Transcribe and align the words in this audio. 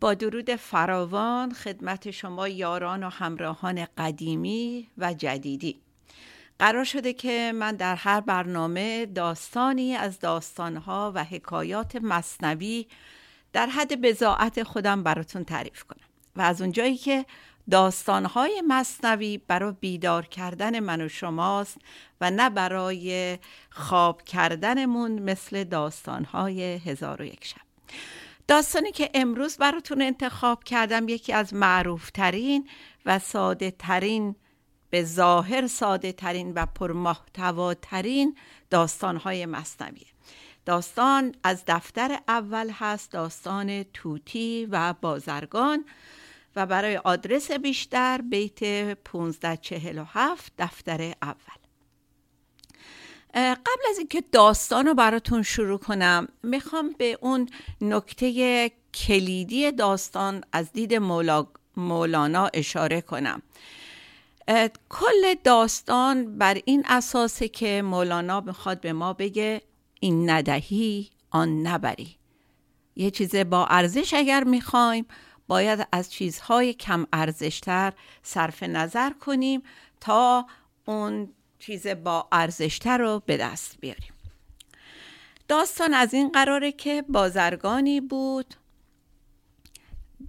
با 0.00 0.14
درود 0.14 0.54
فراوان 0.54 1.52
خدمت 1.52 2.10
شما 2.10 2.48
یاران 2.48 3.04
و 3.04 3.08
همراهان 3.08 3.86
قدیمی 3.98 4.88
و 4.98 5.14
جدیدی. 5.14 5.80
قرار 6.58 6.84
شده 6.84 7.12
که 7.12 7.52
من 7.54 7.76
در 7.76 7.94
هر 7.94 8.20
برنامه 8.20 9.06
داستانی 9.06 9.94
از 9.96 10.18
داستانها 10.18 11.12
و 11.14 11.24
حکایات 11.24 11.96
مصنوی 11.96 12.86
در 13.52 13.66
حد 13.66 14.00
بزاعت 14.00 14.62
خودم 14.62 15.02
براتون 15.02 15.44
تعریف 15.44 15.84
کنم 15.84 16.06
و 16.36 16.42
از 16.42 16.60
اونجایی 16.60 16.96
که 16.96 17.26
داستانهای 17.70 18.62
مصنوی 18.68 19.38
برای 19.38 19.72
بیدار 19.80 20.26
کردن 20.26 20.80
من 20.80 21.00
و 21.00 21.08
شماست 21.08 21.78
و 22.20 22.30
نه 22.30 22.50
برای 22.50 23.38
خواب 23.70 24.22
کردنمون 24.22 25.18
مثل 25.18 25.64
داستانهای 25.64 26.62
هزار 26.62 27.22
و 27.22 27.24
یک 27.24 27.44
شب. 27.44 27.60
داستانی 28.50 28.92
که 28.92 29.10
امروز 29.14 29.56
براتون 29.56 30.02
انتخاب 30.02 30.64
کردم 30.64 31.08
یکی 31.08 31.32
از 31.32 31.54
معروف 31.54 32.10
ترین 32.10 32.68
و 33.06 33.18
ساده 33.18 33.70
ترین 33.70 34.36
به 34.90 35.04
ظاهر 35.04 35.66
ساده 35.66 36.12
ترین 36.12 36.52
و 36.52 36.66
پرمحتواترین 36.66 38.36
داستانهای 38.70 39.46
مصنویه. 39.46 40.06
داستان 40.66 41.34
از 41.44 41.62
دفتر 41.66 42.18
اول 42.28 42.70
هست 42.70 43.12
داستان 43.12 43.82
توتی 43.82 44.68
و 44.70 44.94
بازرگان 45.00 45.84
و 46.56 46.66
برای 46.66 46.96
آدرس 46.96 47.50
بیشتر 47.50 48.20
بیت 48.30 48.62
1547 48.62 50.52
دفتر 50.58 51.14
اول. 51.22 51.59
قبل 53.34 53.82
از 53.90 53.98
اینکه 53.98 54.22
داستان 54.32 54.86
رو 54.86 54.94
براتون 54.94 55.42
شروع 55.42 55.78
کنم 55.78 56.28
می‌خوام 56.42 56.94
به 56.98 57.18
اون 57.20 57.48
نکته 57.80 58.70
کلیدی 58.94 59.72
داستان 59.72 60.44
از 60.52 60.72
دید 60.72 60.94
مولا... 60.94 61.46
مولانا 61.76 62.50
اشاره 62.54 63.00
کنم. 63.00 63.42
کل 64.88 65.34
داستان 65.44 66.38
بر 66.38 66.60
این 66.64 66.84
اساسه 66.88 67.48
که 67.48 67.82
مولانا 67.82 68.40
می‌خواد 68.40 68.80
به 68.80 68.92
ما 68.92 69.12
بگه 69.12 69.62
این 70.00 70.30
ندهی 70.30 71.10
آن 71.30 71.66
نبری. 71.66 72.16
یه 72.96 73.10
چیز 73.10 73.36
با 73.36 73.66
ارزش 73.66 74.14
اگر 74.14 74.44
می‌خوایم 74.44 75.06
باید 75.48 75.86
از 75.92 76.12
چیزهای 76.12 76.74
کم 76.74 77.06
ارزشتر 77.12 77.92
صرف 78.22 78.62
نظر 78.62 79.10
کنیم 79.10 79.62
تا 80.00 80.46
اون 80.84 81.28
چیز 81.60 81.86
با 81.86 82.28
ارزشتر 82.32 82.98
رو 82.98 83.22
به 83.26 83.36
دست 83.36 83.80
بیاریم. 83.80 84.12
داستان 85.48 85.94
از 85.94 86.14
این 86.14 86.28
قراره 86.28 86.72
که 86.72 87.04
بازرگانی 87.08 88.00
بود 88.00 88.54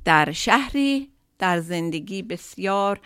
در 0.06 0.32
شهری 0.32 1.12
در 1.40 1.60
زندگی 1.60 2.22
بسیار 2.22 3.00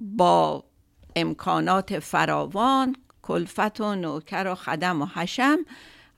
با 0.00 0.64
امکانات 1.16 1.98
فراوان 1.98 2.96
کلفت 3.22 3.80
و 3.80 3.94
نوکر 3.94 4.46
و 4.46 4.54
خدم 4.54 5.02
و 5.02 5.06
حشم 5.06 5.58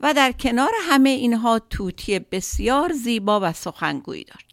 و 0.01 0.15
در 0.15 0.33
کنار 0.33 0.71
همه 0.83 1.11
اینها 1.11 1.59
توتی 1.59 2.19
بسیار 2.19 2.93
زیبا 2.93 3.41
و 3.43 3.53
سخنگویی 3.53 4.25
داشت. 4.25 4.48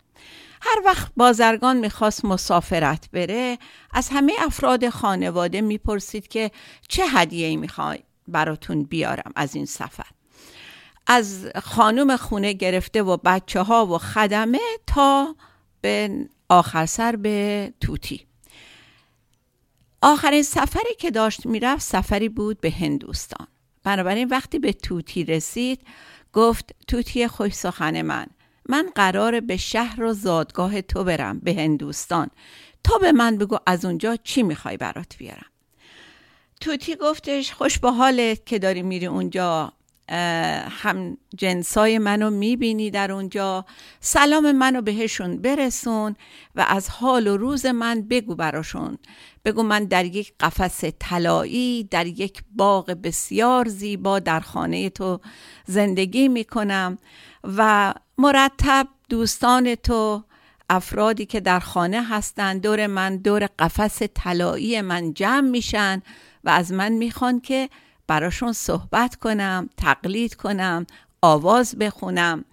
هر 0.65 0.81
وقت 0.85 1.11
بازرگان 1.17 1.77
می‌خواست 1.77 2.25
مسافرت 2.25 3.09
بره 3.11 3.57
از 3.91 4.09
همه 4.09 4.33
افراد 4.39 4.89
خانواده 4.89 5.61
می‌پرسید 5.61 6.27
که 6.27 6.51
چه 6.87 7.03
هدیه 7.07 7.47
ای 7.47 7.57
می‌خوای 7.57 7.99
براتون 8.27 8.83
بیارم 8.83 9.31
از 9.35 9.55
این 9.55 9.65
سفر. 9.65 10.07
از 11.07 11.47
خانم 11.63 12.17
خونه 12.17 12.53
گرفته 12.53 13.03
و 13.03 13.17
بچه 13.17 13.61
ها 13.61 13.85
و 13.85 13.97
خدمه 13.97 14.59
تا 14.87 15.35
به 15.81 16.25
آخر 16.49 16.85
سر 16.85 17.15
به 17.15 17.73
توتی. 17.81 18.25
آخرین 20.01 20.43
سفری 20.43 20.95
که 20.99 21.11
داشت 21.11 21.45
می‌رفت 21.45 21.81
سفری 21.81 22.29
بود 22.29 22.61
به 22.61 22.71
هندوستان. 22.71 23.47
بنابراین 23.83 24.27
وقتی 24.27 24.59
به 24.59 24.73
توتی 24.73 25.23
رسید 25.23 25.81
گفت 26.33 26.75
توتی 26.87 27.27
خوش 27.27 27.53
سخن 27.53 28.01
من. 28.01 28.27
من 28.69 28.89
قرار 28.95 29.39
به 29.39 29.57
شهر 29.57 30.03
و 30.03 30.13
زادگاه 30.13 30.81
تو 30.81 31.03
برم 31.03 31.39
به 31.39 31.53
هندوستان. 31.53 32.29
تو 32.83 32.99
به 32.99 33.11
من 33.11 33.37
بگو 33.37 33.57
از 33.65 33.85
اونجا 33.85 34.15
چی 34.15 34.43
می‌خوای 34.43 34.77
برات 34.77 35.17
بیارم. 35.17 35.49
توتی 36.61 36.95
گفتش 36.95 37.53
خوش 37.53 37.79
به 37.79 37.91
حالت 37.91 38.45
که 38.45 38.59
داری 38.59 38.81
میری 38.81 39.05
اونجا. 39.05 39.73
هم 40.09 41.17
جنسای 41.37 41.97
منو 41.97 42.29
می‌بینی 42.29 42.91
در 42.91 43.11
اونجا. 43.11 43.65
سلام 43.99 44.51
منو 44.51 44.81
بهشون 44.81 45.37
برسون 45.37 46.15
و 46.55 46.65
از 46.67 46.89
حال 46.89 47.27
و 47.27 47.37
روز 47.37 47.65
من 47.65 48.01
بگو 48.01 48.35
براشون. 48.35 48.97
بگو 49.45 49.63
من 49.63 49.85
در 49.85 50.05
یک 50.05 50.33
قفس 50.39 50.83
طلایی 50.99 51.83
در 51.83 52.05
یک 52.05 52.43
باغ 52.55 52.85
بسیار 52.85 53.67
زیبا 53.67 54.19
در 54.19 54.39
خانه 54.39 54.89
تو 54.89 55.19
زندگی 55.65 56.27
می‌کنم 56.27 56.97
و 57.43 57.93
مرتب 58.17 58.87
دوستان 59.09 59.75
تو 59.75 60.23
افرادی 60.69 61.25
که 61.25 61.39
در 61.39 61.59
خانه 61.59 62.03
هستند 62.03 62.61
دور 62.61 62.87
من 62.87 63.17
دور 63.17 63.45
قفس 63.59 64.01
طلایی 64.13 64.81
من 64.81 65.13
جمع 65.13 65.49
میشن 65.49 66.01
و 66.43 66.49
از 66.49 66.71
من 66.71 66.91
می‌خوان 66.91 67.39
که 67.39 67.69
براشون 68.07 68.53
صحبت 68.53 69.15
کنم 69.15 69.69
تقلید 69.77 70.35
کنم 70.35 70.87
آواز 71.21 71.75
بخونم. 71.75 72.45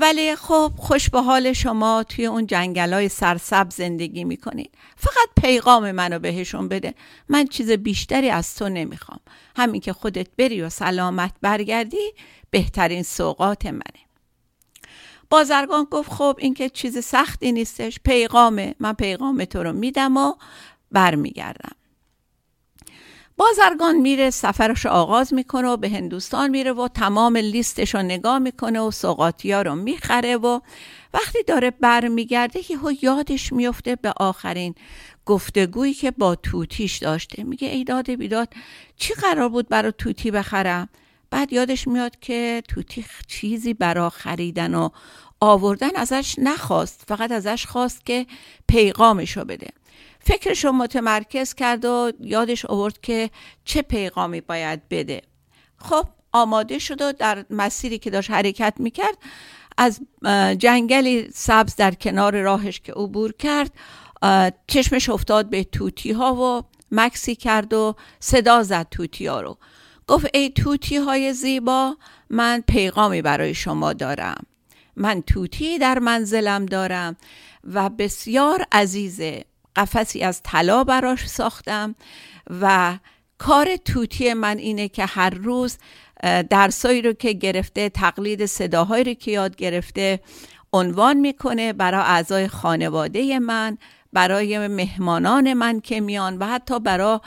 ولی 0.00 0.36
خب 0.36 0.72
خوش 0.76 1.10
به 1.10 1.22
حال 1.22 1.52
شما 1.52 2.02
توی 2.02 2.26
اون 2.26 2.46
جنگل 2.46 2.92
های 2.92 3.08
سرسب 3.08 3.66
زندگی 3.70 4.24
می‌کنید. 4.24 4.74
فقط 4.96 5.28
پیغام 5.42 5.92
منو 5.92 6.18
بهشون 6.18 6.68
بده. 6.68 6.94
من 7.28 7.46
چیز 7.46 7.70
بیشتری 7.70 8.30
از 8.30 8.54
تو 8.54 8.68
نمی‌خوام. 8.68 9.20
همین 9.56 9.80
که 9.80 9.92
خودت 9.92 10.26
بری 10.38 10.62
و 10.62 10.68
سلامت 10.68 11.32
برگردی 11.42 12.12
بهترین 12.50 13.02
سوقات 13.02 13.66
منه. 13.66 14.06
بازرگان 15.30 15.84
گفت 15.90 16.12
خب 16.12 16.36
این 16.38 16.54
که 16.54 16.68
چیز 16.68 17.04
سختی 17.04 17.52
نیستش. 17.52 18.00
پیغامه 18.04 18.74
من 18.80 18.92
پیغام 18.92 19.44
تو 19.44 19.62
رو 19.62 19.72
میدم 19.72 20.16
و 20.16 20.34
برمیگردم. 20.92 21.76
بازرگان 23.36 23.96
میره 23.96 24.30
سفرش 24.30 24.86
آغاز 24.86 25.34
می‌کنه 25.34 25.68
و 25.68 25.76
به 25.76 25.88
هندوستان 25.88 26.50
میره 26.50 26.72
و 26.72 26.88
تمام 26.88 27.36
لیستش 27.36 27.94
رو 27.94 28.02
نگاه 28.02 28.38
می‌کنه 28.38 28.80
و 28.80 28.90
سوقاتی 28.90 29.52
ها 29.52 29.62
رو 29.62 29.74
می‌خره 29.74 30.36
و 30.36 30.60
وقتی 31.14 31.42
داره 31.42 31.70
برمیگرده 31.70 32.72
یهو 32.72 32.92
یادش 33.02 33.52
میفته 33.52 33.96
به 33.96 34.12
آخرین 34.16 34.74
گفتگویی 35.26 35.94
که 35.94 36.10
با 36.10 36.34
توتیش 36.34 36.96
داشته. 36.96 37.44
میگه 37.44 37.68
ای 37.68 37.84
داده 37.84 38.16
بیداد 38.16 38.48
چی 38.96 39.14
قرار 39.14 39.48
بود 39.48 39.68
برای 39.68 39.92
توتی 39.98 40.30
بخرم؟ 40.30 40.88
بعد 41.30 41.52
یادش 41.52 41.88
میاد 41.88 42.18
که 42.20 42.62
توتی 42.68 43.04
چیزی 43.26 43.74
برا 43.74 44.10
خریدن 44.10 44.74
و 44.74 44.88
آوردن 45.40 45.96
ازش 45.96 46.34
نخواست 46.38 47.04
فقط 47.08 47.32
ازش 47.32 47.66
خواست 47.66 48.06
که 48.06 48.26
پیغامشو 48.68 49.44
بده. 49.44 49.68
فکرش 50.26 50.64
رو 50.64 50.72
متمرکز 50.72 51.54
کرد 51.54 51.84
و 51.84 52.12
یادش 52.20 52.64
آورد 52.64 53.00
که 53.00 53.30
چه 53.64 53.82
پیغامی 53.82 54.40
باید 54.40 54.88
بده. 54.88 55.22
خب 55.76 56.08
آماده 56.32 56.78
شد 56.78 57.02
و 57.02 57.12
در 57.12 57.44
مسیری 57.50 57.98
که 57.98 58.10
داشت 58.10 58.30
حرکت 58.30 58.74
می‌کرد 58.78 59.18
از 59.78 60.00
جنگلی 60.58 61.28
سبز 61.34 61.76
در 61.76 61.94
کنار 61.94 62.40
راهش 62.40 62.80
که 62.80 62.92
عبور 62.92 63.32
کرد 63.32 63.72
چشمش 64.66 65.08
افتاد 65.08 65.50
به 65.50 65.64
توتی 65.64 66.12
ها 66.12 66.34
و 66.34 66.62
مکسی 66.92 67.34
کرد 67.34 67.72
و 67.72 67.96
صدا 68.20 68.62
زد 68.62 68.86
توتی 68.90 69.26
ها 69.26 69.40
رو. 69.40 69.58
گفت 70.06 70.26
ای 70.34 70.50
توتی 70.50 70.96
های 70.96 71.32
زیبا 71.32 71.96
من 72.30 72.62
پیغامی 72.68 73.22
برای 73.22 73.54
شما 73.54 73.92
دارم. 73.92 74.46
من 74.96 75.22
توتی 75.22 75.78
در 75.78 75.98
منزلم 75.98 76.66
دارم 76.66 77.16
و 77.64 77.90
بسیار 77.90 78.66
عزیزه. 78.72 79.44
قفسی 79.76 80.22
از 80.22 80.40
طلا 80.42 80.84
براش 80.84 81.26
ساختم 81.26 81.94
و 82.60 82.98
کار 83.38 83.76
توتی 83.76 84.34
من 84.34 84.58
اینه 84.58 84.88
که 84.88 85.06
هر 85.06 85.30
روز 85.30 85.78
درسایی 86.50 87.02
رو 87.02 87.12
که 87.12 87.32
گرفته 87.32 87.88
تقلید 87.88 88.46
صداهایی 88.46 89.04
رو 89.04 89.14
که 89.14 89.30
یاد 89.30 89.56
گرفته 89.56 90.20
عنوان 90.72 91.16
می‌کنه 91.16 91.72
برای 91.72 92.00
اعضای 92.00 92.48
خانواده 92.48 93.38
من 93.38 93.78
برای 94.12 94.68
مهمانان 94.68 95.52
من 95.52 95.80
که 95.80 96.00
میان 96.00 96.38
و 96.38 96.46
حتی 96.46 96.80
برای 96.80 97.20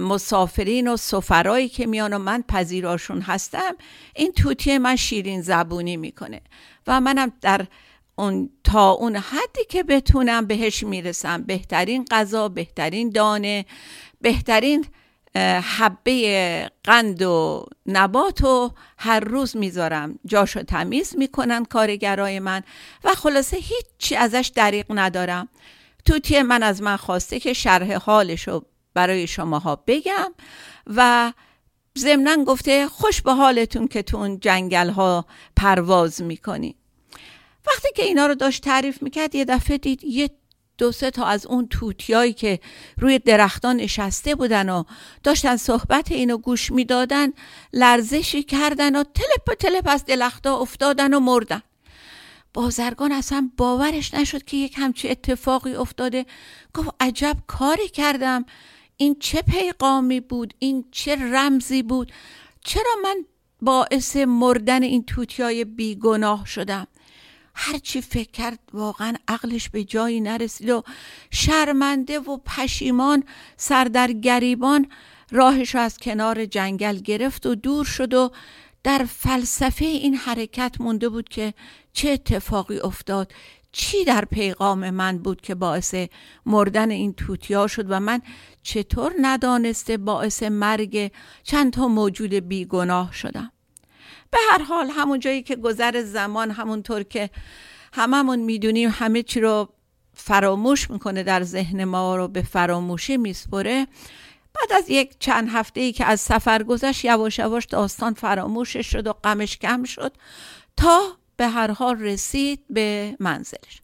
مسافرین 0.00 0.88
و 0.88 0.96
سفرایی 0.96 1.68
که 1.68 1.86
میان 1.86 2.12
و 2.12 2.18
من 2.18 2.42
پذیراشون 2.48 3.20
هستم. 3.20 3.74
این 4.14 4.32
توتی 4.32 4.78
من 4.78 4.96
شیرین 4.96 5.42
زبونی 5.42 5.96
می‌کنه 5.96 6.40
و 6.86 7.00
منم 7.00 7.32
در 7.40 7.66
اون 8.20 8.50
تا 8.64 8.90
اون 8.90 9.16
حدی 9.16 9.64
که 9.68 9.82
بتونم 9.82 10.46
بهش 10.46 10.82
می‌رسم. 10.82 11.42
بهترین 11.42 12.04
غذا 12.10 12.48
بهترین 12.48 13.10
دانه 13.10 13.66
بهترین 14.20 14.86
حبه 15.78 16.70
قند 16.84 17.22
و 17.22 17.66
نبات 17.86 18.44
و 18.44 18.72
هر 18.98 19.20
روز 19.20 19.56
می‌ذارم. 19.56 20.18
جاشو 20.26 20.62
تمیز 20.62 21.16
می‌کنن 21.18 21.64
کارگرای 21.64 22.38
من 22.38 22.62
و 23.04 23.14
خلاصه 23.14 23.56
هیچی 23.56 24.16
ازش 24.16 24.52
دریق 24.54 24.86
ندارم. 24.90 25.48
توتی 26.04 26.42
من 26.42 26.62
از 26.62 26.82
من 26.82 26.96
خواسته 26.96 27.40
که 27.40 27.52
شرح 27.52 27.92
حالشو 27.92 28.62
برای 28.94 29.26
شماها 29.26 29.84
بگم 29.86 30.34
و 30.86 31.32
ضمنا 31.98 32.44
گفته 32.44 32.88
خوش 32.88 33.22
به 33.22 33.32
حالتون 33.32 33.88
که 33.88 34.02
تو 34.02 34.16
اون 34.16 34.40
جنگل 34.40 34.90
ها 34.90 35.26
پرواز 35.56 36.22
می‌کنی. 36.22 36.76
وقتی 37.66 37.88
که 37.96 38.02
اینا 38.02 38.26
رو 38.26 38.34
داشت 38.34 38.62
تعریف 38.62 39.02
می‌کرد 39.02 39.34
یه 39.34 39.44
دفعه 39.44 39.78
دید 39.78 40.04
یه 40.04 40.30
دو 40.78 40.92
سه 40.92 41.10
تا 41.10 41.24
از 41.24 41.46
اون 41.46 41.68
توتیایی 41.68 42.32
که 42.32 42.60
روی 42.98 43.18
درختان 43.18 43.76
نشسته 43.76 44.34
بودن 44.34 44.68
و 44.68 44.84
داشتن 45.22 45.56
صحبت 45.56 46.12
اینو 46.12 46.38
گوش 46.38 46.72
می‌دادن 46.72 47.32
لرزشی 47.72 48.42
کردن 48.42 48.96
و 48.96 49.04
تلپ 49.04 49.58
تلپ 49.58 49.88
از 49.88 50.04
درختها 50.04 50.58
افتادن 50.58 51.14
و 51.14 51.20
مردن. 51.20 51.62
بازرگان 52.54 53.12
اصلا 53.12 53.50
باورش 53.56 54.14
نشد 54.14 54.44
که 54.44 54.56
یک 54.56 54.74
همچی 54.76 55.08
اتفاقی 55.08 55.74
افتاده. 55.74 56.26
گفت 56.74 56.90
عجب 57.00 57.36
کاری 57.46 57.88
کردم. 57.88 58.44
این 58.96 59.16
چه 59.20 59.42
پیغامی 59.42 60.20
بود؟ 60.20 60.54
این 60.58 60.84
چه 60.90 61.16
رمزی 61.16 61.82
بود؟ 61.82 62.12
چرا 62.64 62.96
من 63.02 63.24
باعث 63.60 64.16
مردن 64.16 64.82
این 64.82 65.04
توتیای 65.04 65.64
بیگناه 65.64 66.46
شدم؟ 66.46 66.86
هرچی 67.54 68.00
فکر 68.00 68.30
کرد 68.30 68.58
واقعا 68.72 69.14
عقلش 69.28 69.68
به 69.68 69.84
جایی 69.84 70.20
نرسید 70.20 70.70
و 70.70 70.82
شرمنده 71.30 72.18
و 72.18 72.36
پشیمان 72.36 73.24
سر 73.56 73.84
در 73.84 74.12
گریبان 74.12 74.86
راهش 75.30 75.74
از 75.74 75.98
کنار 75.98 76.44
جنگل 76.44 76.96
گرفت 76.96 77.46
و 77.46 77.54
دور 77.54 77.84
شد 77.84 78.14
و 78.14 78.30
در 78.82 79.06
فلسفه 79.08 79.84
این 79.84 80.14
حرکت 80.14 80.80
مونده 80.80 81.08
بود 81.08 81.28
که 81.28 81.54
چه 81.92 82.10
اتفاقی 82.10 82.78
افتاد. 82.78 83.32
چی 83.72 84.04
در 84.04 84.24
پیغام 84.24 84.90
من 84.90 85.18
بود 85.18 85.40
که 85.40 85.54
باعث 85.54 85.94
مردن 86.46 86.90
این 86.90 87.12
توتیا 87.12 87.66
شد 87.66 87.90
و 87.90 88.00
من 88.00 88.22
چطور 88.62 89.12
ندانسته 89.20 89.96
باعث 89.96 90.42
مرگ 90.42 91.12
چند 91.42 91.72
تا 91.72 91.88
موجود 91.88 92.34
بیگناه 92.34 93.12
شدم؟ 93.12 93.52
به 94.30 94.38
هر 94.50 94.62
حال 94.62 94.90
همون 94.90 95.20
جایی 95.20 95.42
که 95.42 95.56
گذر 95.56 96.02
زمان 96.02 96.50
همونطور 96.50 97.02
که 97.02 97.30
هممون 97.92 98.38
می‌دونیم 98.38 98.90
همه 98.92 99.22
چی 99.22 99.40
رو 99.40 99.68
فراموش 100.14 100.90
می‌کنه 100.90 101.22
در 101.22 101.42
ذهن 101.42 101.84
ما 101.84 102.16
رو 102.16 102.28
به 102.28 102.42
فراموشی 102.42 103.16
میسپره. 103.16 103.86
بعد 104.54 104.82
از 104.82 104.90
یک 104.90 105.16
چند 105.18 105.48
هفته 105.48 105.80
ای 105.80 105.92
که 105.92 106.04
از 106.04 106.20
سفر 106.20 106.62
گذشت 106.62 107.04
یواش 107.04 107.38
یواش 107.38 107.64
داستان 107.64 108.14
فراموشش 108.14 108.86
شد 108.86 109.06
و 109.06 109.12
غمش 109.12 109.58
کم 109.58 109.84
شد 109.84 110.12
تا 110.76 111.00
به 111.36 111.48
هر 111.48 111.70
حال 111.70 112.00
رسید 112.00 112.60
به 112.70 113.16
منزلش 113.20 113.82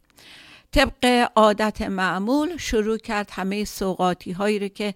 طبق 0.71 1.31
عادت 1.35 1.81
معمول 1.81 2.57
شروع 2.57 2.97
کرد 2.97 3.29
همه 3.31 3.65
سوقاتی 3.65 4.31
هایی 4.31 4.59
رو 4.59 4.67
که 4.67 4.93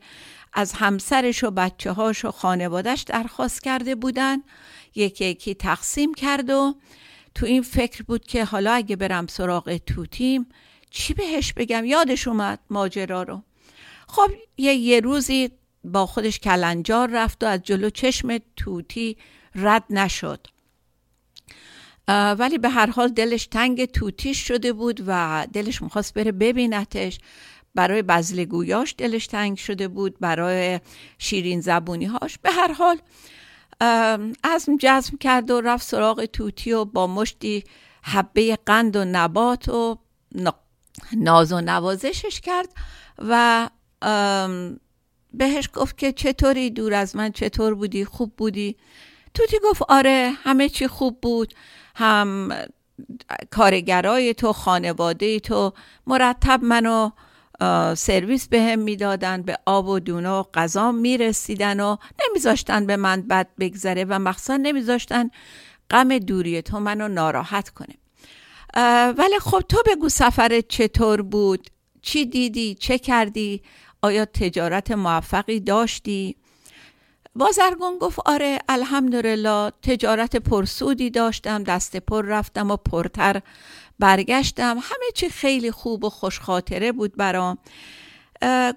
از 0.54 0.74
همسرش 0.74 1.44
و 1.44 1.52
بچه 1.52 1.92
هاش 1.92 2.26
و 2.26 2.32
خانوادش 2.32 3.02
درخواست 3.02 3.64
کرده 3.64 3.96
بودن. 3.96 4.38
یکی 4.96 5.26
یکی 5.26 5.54
تقسیم 5.54 6.14
کرد 6.14 6.50
و 6.50 6.76
تو 7.36 7.46
این 7.46 7.62
فکر 7.62 8.04
بود 8.04 8.28
که 8.28 8.46
حالا 8.46 8.72
اگه 8.72 8.96
برم 8.96 9.28
سراغ 9.28 9.78
توتیم 9.78 10.46
چی 10.90 11.14
بهش 11.14 11.54
بگم؟ 11.54 11.86
یادش 11.86 12.28
اومد 12.28 12.60
ماجرا 12.70 13.24
رو. 13.24 13.44
خب 14.08 14.32
یه, 14.58 14.74
یه 14.74 15.00
روزی 15.00 15.50
با 15.84 16.06
خودش 16.06 16.40
کلنجار 16.40 17.10
رفت 17.10 17.44
و 17.44 17.48
از 17.48 17.62
جلو 17.64 17.90
چشم 17.90 18.38
توتی 18.56 19.18
رد 19.56 19.84
نشد. 19.90 20.48
ولی 22.08 22.58
به 22.58 22.70
هر 22.70 22.90
حال 22.90 23.08
دلش 23.08 23.48
تنگ 23.48 23.86
توتیش 23.86 24.48
شده 24.48 24.74
بود 24.74 25.04
و 25.08 25.48
دلش 25.54 25.82
می‌خواست 25.82 26.14
بره 26.14 26.32
ببینتش. 26.32 27.20
برای 27.76 28.02
بزلگویاش 28.02 28.96
دلش 28.98 29.28
تنگ 29.28 29.58
شده 29.58 29.88
بود 29.88 30.20
برای 30.20 30.80
شیرین 31.18 31.62
زبونی 31.62 32.06
هاش 32.06 32.38
به 32.38 32.52
هر 32.52 32.74
حال 32.74 32.98
ازم 34.44 34.78
جزم 34.80 35.18
کرد 35.18 35.52
و 35.52 35.62
رفت 35.62 35.88
سراغ 35.88 36.26
توتی 36.26 36.72
و 36.72 36.86
با 36.86 37.08
مشتی 37.08 37.64
حبه 38.04 38.58
قند 38.66 38.96
و 38.96 39.06
نبات 39.06 39.70
و 39.70 39.98
ناز 41.18 41.54
و 41.54 41.62
نوازشش 41.62 42.42
کرد 42.42 42.70
و 43.18 43.70
بهش 45.34 45.70
گفت 45.74 45.98
که 45.98 46.12
چطوری 46.12 46.70
دور 46.70 46.94
از 46.94 47.16
من 47.16 47.32
چطور 47.32 47.76
بودی 47.76 48.06
خوب 48.06 48.34
بودی؟ 48.38 48.78
توتی 49.34 49.58
گفت 49.64 49.82
آره 49.90 50.32
همه 50.44 50.70
چی 50.70 50.88
خوب 50.88 51.22
بود 51.22 51.54
هم 51.96 52.54
کارگرای 53.52 54.34
تو 54.34 54.54
خانواده 54.54 55.40
تو 55.40 55.74
مرتب 56.08 56.64
منو 56.64 57.10
سرویس 57.98 58.48
به 58.48 58.62
هم 58.62 58.80
می‌دادن 58.80 59.42
به 59.42 59.58
آب 59.66 59.88
و 59.88 60.00
دونه 60.00 60.30
و 60.30 60.44
غذا 60.54 60.92
می‌رسیدن 60.92 61.80
و 61.80 61.98
نمیذاشتن 62.22 62.86
به 62.86 62.98
من 62.98 63.22
بد 63.22 63.48
بگذره 63.60 64.06
و 64.10 64.20
مخصوصا 64.20 64.58
نمیذاشتن 64.58 65.30
غم 65.90 66.18
دوری 66.18 66.62
تو 66.62 66.80
منو 66.80 67.08
ناراحت 67.08 67.70
کنه. 67.70 67.96
ولی 69.18 69.40
خب 69.40 69.62
تو 69.70 69.78
بگو 69.86 70.10
سفرت 70.10 70.68
چطور 70.68 71.22
بود؟ 71.22 71.68
چی 72.02 72.26
دیدی؟ 72.26 72.76
چه 72.76 72.98
کردی؟ 72.98 73.62
آیا 74.02 74.26
تجارت 74.26 74.92
موفقی 74.92 75.60
داشتی؟ 75.60 76.36
بازرگان 77.36 77.98
گفت 77.98 78.20
آره 78.26 78.60
الحمدلله 78.70 79.72
تجارت 79.82 80.36
پرسودی 80.36 81.10
داشتم 81.10 81.64
دست 81.64 81.98
پر 81.98 82.26
رفتم 82.26 82.72
و 82.72 82.78
پرتر 82.78 83.42
برگشتم. 84.02 84.78
همه 84.78 85.12
چی 85.16 85.30
خیلی 85.30 85.72
خوب 85.72 86.04
و 86.04 86.10
خوشخاطره 86.10 86.92
بود 86.92 87.18
برام. 87.18 87.58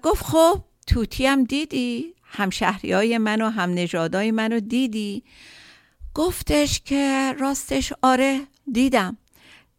گفت 0.03 0.23
خب 0.23 0.61
توتی 0.87 1.25
هم 1.25 1.43
دیدی؟ 1.43 2.13
همشهری 2.23 2.91
های 2.91 3.17
من 3.17 3.41
و 3.41 3.49
هم 3.49 3.73
نژادای 3.73 4.31
منو 4.31 4.59
دیدی؟ 4.59 5.23
گفتش 6.13 6.81
که 6.85 7.33
راستش 7.39 7.93
آره 8.01 8.41
دیدم. 8.71 9.17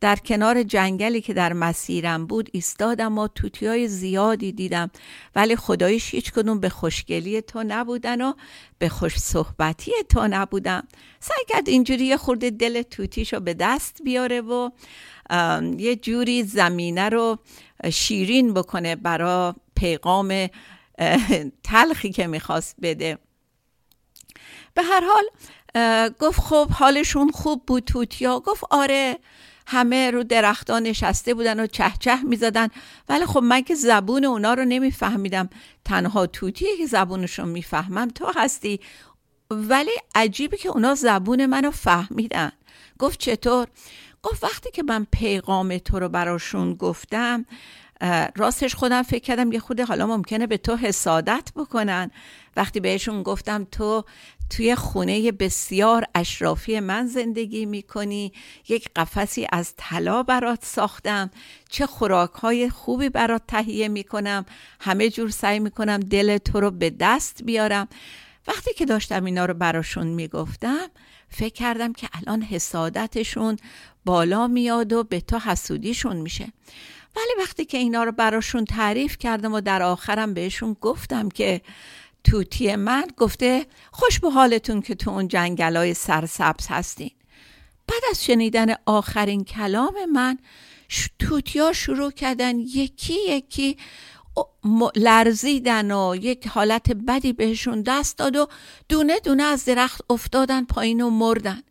در 0.00 0.16
کنار 0.16 0.62
جنگلی 0.62 1.20
که 1.20 1.34
در 1.34 1.52
مسیرم 1.52 2.26
بود 2.26 2.50
ایستادم 2.52 3.18
و 3.18 3.28
توتی 3.28 3.66
های 3.66 3.88
زیادی 3.88 4.52
دیدم. 4.52 4.90
ولی 5.36 5.56
خدایش 5.56 6.14
هیچ 6.14 6.32
کدوم 6.32 6.60
به 6.60 6.68
خوشگلی 6.68 7.42
تو 7.42 7.62
نبودن 7.62 8.20
و 8.20 8.32
به 8.78 8.88
خوش 8.88 9.16
صحبتی 9.16 9.92
تو 10.08 10.28
نبودم 10.28 10.88
سعی 11.20 11.44
کرد 11.48 11.68
اینجوری 11.68 12.04
یه 12.04 12.16
خورده 12.16 12.50
دل 12.50 12.82
توتیشو 12.82 13.40
به 13.40 13.54
دست 13.54 14.02
بیاره 14.04 14.40
و 14.40 14.70
یه 15.78 15.96
جوری 15.96 16.42
زمینه 16.42 17.08
رو 17.08 17.38
شیرین 17.92 18.54
بکنه 18.54 18.96
برا 18.96 19.56
پیغام 19.74 20.48
تلخی 21.62 22.12
که 22.12 22.26
می‌خواست 22.26 22.76
بده. 22.82 23.18
به 24.74 24.82
هر 24.82 25.04
حال 25.04 25.24
گفت 26.08 26.40
خب 26.40 26.70
حالشون 26.70 27.30
خوب 27.30 27.66
بود 27.66 27.84
توتیا. 27.84 28.40
گفت 28.40 28.64
آره 28.70 29.18
همه 29.66 30.10
رو 30.10 30.24
درختان 30.24 30.82
نشسته 30.82 31.34
بودن 31.34 31.60
و 31.60 31.66
چه 31.66 31.92
چه 32.00 32.22
می‌زدن. 32.22 32.68
ولی 33.08 33.26
خب 33.26 33.42
من 33.42 33.62
که 33.62 33.74
زبون 33.74 34.24
اونا 34.24 34.54
رو 34.54 34.64
نمیفهمیدم. 34.64 35.48
تنها 35.84 36.26
توتیه 36.26 36.76
که 36.78 36.86
زبونشون 36.86 37.48
می‌فهمم. 37.48 38.08
تو 38.08 38.32
هستی. 38.36 38.80
ولی 39.50 39.90
عجیبه 40.14 40.56
که 40.56 40.68
اونا 40.68 40.94
زبون 40.94 41.46
منو 41.46 41.70
فهمیدن. 41.70 42.52
گفت 42.98 43.20
چطور؟ 43.20 43.66
گفت 44.26 44.44
وقتی 44.44 44.70
که 44.70 44.82
من 44.82 45.06
پیغام 45.12 45.78
تو 45.78 45.98
رو 45.98 46.08
براشون 46.08 46.74
گفتم 46.74 47.46
راستش 48.36 48.74
خودم 48.74 49.02
فکر 49.02 49.22
کردم 49.22 49.52
یه 49.52 49.58
خود 49.58 49.80
حالا 49.80 50.06
ممکنه 50.06 50.46
به 50.46 50.56
تو 50.56 50.76
حسادت 50.76 51.52
بکنن. 51.56 52.10
وقتی 52.56 52.80
بهشون 52.80 53.22
گفتم 53.22 53.66
تو 53.72 54.04
توی 54.50 54.74
خونه 54.74 55.32
بسیار 55.32 56.04
اشرافی 56.14 56.80
من 56.80 57.06
زندگی 57.06 57.66
می‌کنی 57.66 58.32
یک 58.68 58.88
قفسی 58.96 59.46
از 59.52 59.74
طلا 59.76 60.22
برات 60.22 60.64
ساختم 60.64 61.30
چه 61.68 61.86
خوراک 61.86 62.32
های 62.32 62.70
خوبی 62.70 63.08
برات 63.08 63.42
تهیه 63.48 63.88
می‌کنم 63.88 64.46
همه 64.80 65.10
جور 65.10 65.30
سعی 65.30 65.58
می‌کنم 65.58 66.00
دل 66.00 66.38
تو 66.38 66.60
رو 66.60 66.70
به 66.70 66.90
دست 66.90 67.42
بیارم. 67.44 67.88
وقتی 68.48 68.74
که 68.74 68.86
داشتم 68.86 69.24
اینا 69.24 69.44
رو 69.44 69.54
براشون 69.54 70.06
می‌گفتم 70.06 70.86
فکر 71.28 71.54
کردم 71.54 71.92
که 71.92 72.08
الان 72.12 72.42
حسادتشون 72.42 73.56
بالا 74.06 74.46
میاد 74.46 74.92
و 74.92 75.04
به 75.04 75.20
تو 75.20 75.38
حسودیشون 75.38 76.16
میشه. 76.16 76.52
ولی 77.16 77.34
وقتی 77.38 77.64
که 77.64 77.78
اینا 77.78 78.04
رو 78.04 78.12
براشون 78.12 78.64
تعریف 78.64 79.18
کردم 79.18 79.52
و 79.52 79.60
در 79.60 79.82
آخرم 79.82 80.34
بهشون 80.34 80.76
گفتم 80.80 81.28
که 81.28 81.60
توتی 82.24 82.76
من 82.76 83.04
گفته 83.16 83.66
خوش 83.90 84.20
به 84.20 84.30
حالتون 84.30 84.80
که 84.82 84.94
تو 84.94 85.10
اون 85.10 85.28
جنگلای 85.28 85.94
سرسبز 85.94 86.66
هستین. 86.68 87.10
بعد 87.86 88.02
از 88.10 88.24
شنیدن 88.24 88.74
آخرین 88.86 89.44
کلام 89.44 89.94
من 90.12 90.38
توتیا 91.18 91.72
شروع 91.72 92.10
کردن 92.10 92.58
یکی 92.58 93.14
یکی 93.28 93.76
لرزیدن 94.96 95.90
و 95.90 96.16
یک 96.16 96.46
حالت 96.46 96.92
بدی 96.92 97.32
بهشون 97.32 97.82
دست 97.82 98.18
داد 98.18 98.36
و 98.36 98.46
دونه 98.88 99.20
دونه 99.20 99.42
از 99.42 99.64
درخت 99.64 100.00
افتادن 100.10 100.64
پایین 100.64 101.00
و 101.00 101.10
مردن. 101.10 101.62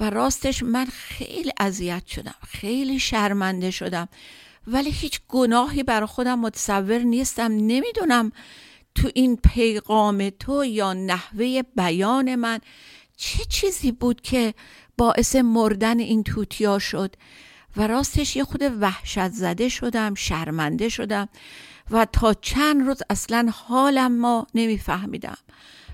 و 0.00 0.10
راستش 0.10 0.62
من 0.62 0.84
خیلی 0.84 1.52
اذیت 1.60 2.06
شدم 2.06 2.34
خیلی 2.48 2.98
شرمنده 2.98 3.70
شدم. 3.70 4.08
ولی 4.66 4.90
هیچ 4.90 5.20
گناهی 5.28 5.82
برای 5.82 6.06
خودم 6.06 6.38
متصور 6.40 6.98
نیستم. 6.98 7.52
نمی‌دونم 7.52 8.32
تو 8.94 9.10
این 9.14 9.36
پیغام 9.36 10.30
تو 10.30 10.64
یا 10.64 10.92
نحوه 10.92 11.62
بیان 11.76 12.34
من 12.34 12.60
چه 13.16 13.44
چیزی 13.44 13.92
بود 13.92 14.20
که 14.20 14.54
باعث 14.98 15.36
مردن 15.36 15.98
این 15.98 16.22
توتیا 16.22 16.78
شد. 16.78 17.16
و 17.76 17.86
راستش 17.86 18.36
یه 18.36 18.44
خود 18.44 18.62
وحشت 18.80 19.28
زده 19.28 19.68
شدم 19.68 20.14
شرمنده 20.14 20.88
شدم. 20.88 21.28
و 21.90 22.04
تا 22.04 22.34
چند 22.34 22.86
روز 22.86 23.02
اصلا 23.10 23.52
حالم 23.52 24.12
ما 24.18 24.46
نمیفهمیدم. 24.54 25.38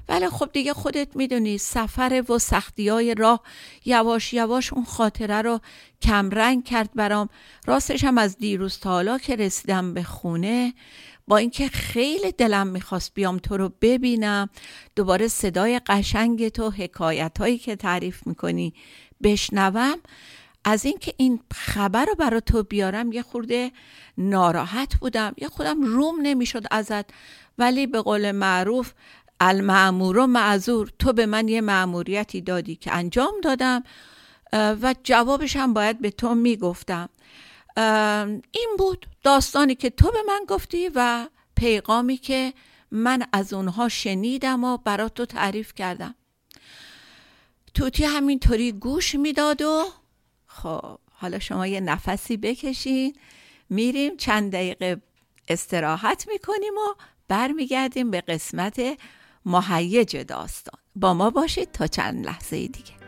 ولی 0.08 0.28
خب 0.28 0.50
دیگه 0.52 0.72
خودت 0.72 1.16
می‌دونی 1.16 1.58
سفر 1.58 2.24
و 2.28 2.38
سختی 2.38 2.88
های 2.88 3.14
راه 3.14 3.40
یواش 3.84 4.32
یواش 4.32 4.72
اون 4.72 4.84
خاطره 4.84 5.42
رو 5.42 5.60
کمرنگ 6.02 6.64
کرد 6.64 6.90
برام. 6.94 7.28
راستش 7.66 8.04
هم 8.04 8.18
از 8.18 8.36
دیروز 8.36 8.78
تا 8.78 8.90
حالا 8.90 9.18
که 9.18 9.36
رسیدم 9.36 9.94
به 9.94 10.02
خونه 10.02 10.74
با 11.28 11.36
اینکه 11.36 11.68
خیلی 11.68 12.32
دلم 12.32 12.66
می‌خواست 12.66 13.14
بیام 13.14 13.38
تو 13.38 13.56
رو 13.56 13.72
ببینم 13.80 14.50
دوباره 14.96 15.28
صدای 15.28 15.80
قشنگ 15.86 16.48
تو 16.48 16.70
حکایت 16.70 17.38
هایی 17.38 17.58
که 17.58 17.76
تعریف 17.76 18.26
می‌کنی 18.26 18.74
بشنوم. 19.22 19.98
از 20.64 20.84
اینکه 20.84 21.14
این 21.16 21.40
خبر 21.54 22.04
رو 22.04 22.14
برای 22.14 22.40
تو 22.46 22.62
بیارم 22.62 23.12
یه 23.12 23.22
خورده 23.22 23.72
ناراحت 24.18 24.96
بودم. 24.96 25.34
یه 25.38 25.48
خودم 25.48 25.82
روم 25.82 26.20
نمی‌شد 26.22 26.62
ازت 26.70 27.04
ولی 27.58 27.86
به 27.86 28.02
قول 28.02 28.32
معروف 28.32 28.92
المعمور 29.44 30.18
و 30.18 30.26
معذور. 30.26 30.90
تو 30.98 31.12
به 31.12 31.26
من 31.26 31.48
یه 31.48 31.60
معموریتی 31.60 32.40
دادی 32.40 32.76
که 32.76 32.94
انجام 32.94 33.34
دادم 33.42 33.82
و 34.52 34.94
جوابش 35.04 35.56
هم 35.56 35.74
باید 35.74 36.00
به 36.00 36.10
تو 36.10 36.34
می‌گفتم. 36.34 37.08
این 38.50 38.76
بود 38.78 39.06
داستانی 39.22 39.74
که 39.74 39.90
تو 39.90 40.10
به 40.10 40.22
من 40.28 40.40
گفتی 40.48 40.90
و 40.94 41.28
پیغامی 41.56 42.16
که 42.16 42.54
من 42.90 43.22
از 43.32 43.52
اونها 43.52 43.88
شنیدم 43.88 44.64
و 44.64 44.76
برات 44.76 45.14
تو 45.14 45.26
تعریف 45.26 45.74
کردم. 45.74 46.14
توتی 47.74 48.04
همینطوری 48.04 48.72
گوش 48.72 49.14
می‌داد 49.14 49.62
و 49.62 49.84
خب 50.46 50.98
حالا 51.12 51.38
شما 51.38 51.66
یه 51.66 51.80
نفسی 51.80 52.36
بکشین. 52.36 53.16
میریم 53.70 54.16
چند 54.16 54.52
دقیقه 54.52 55.02
استراحت 55.48 56.28
می‌کنیم 56.28 56.72
و 56.74 56.94
برمیگردیم 57.28 58.10
به 58.10 58.20
قسمت 58.20 58.80
مهیج 59.46 60.16
داستان. 60.16 60.80
با 60.96 61.14
ما 61.14 61.30
باشید 61.30 61.72
تا 61.72 61.86
چند 61.86 62.26
لحظه 62.26 62.56
دیگه. 62.56 63.01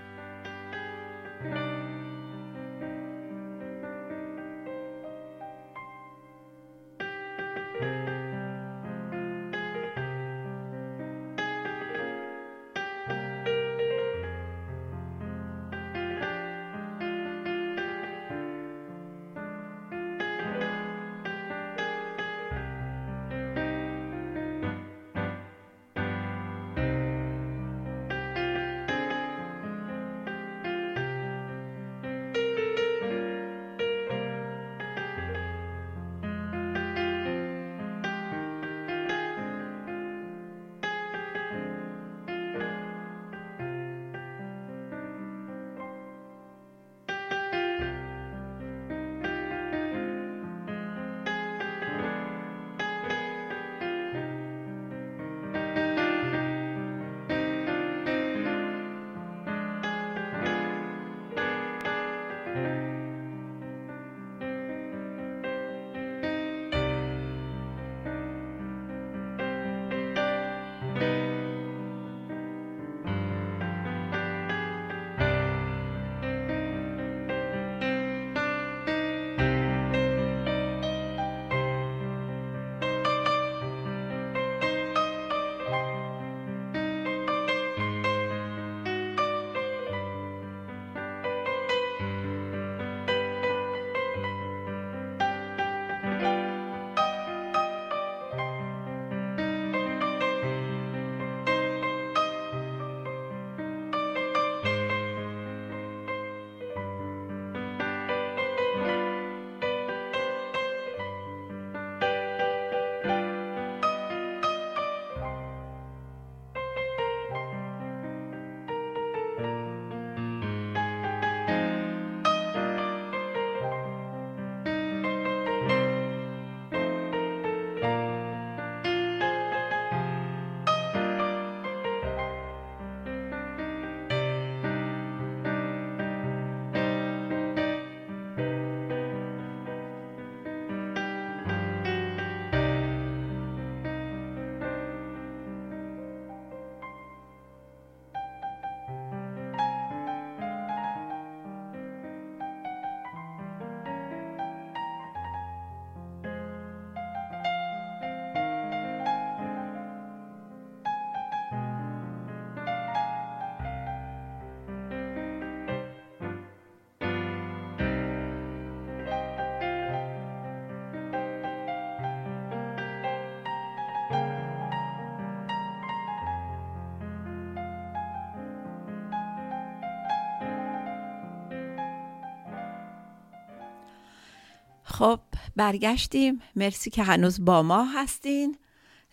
خب 184.99 185.21
برگشتیم. 185.57 186.41
مرسی 186.57 186.91
که 186.91 187.03
هنوز 187.03 187.45
با 187.45 187.63
ما 187.63 187.85
هستین. 187.85 188.57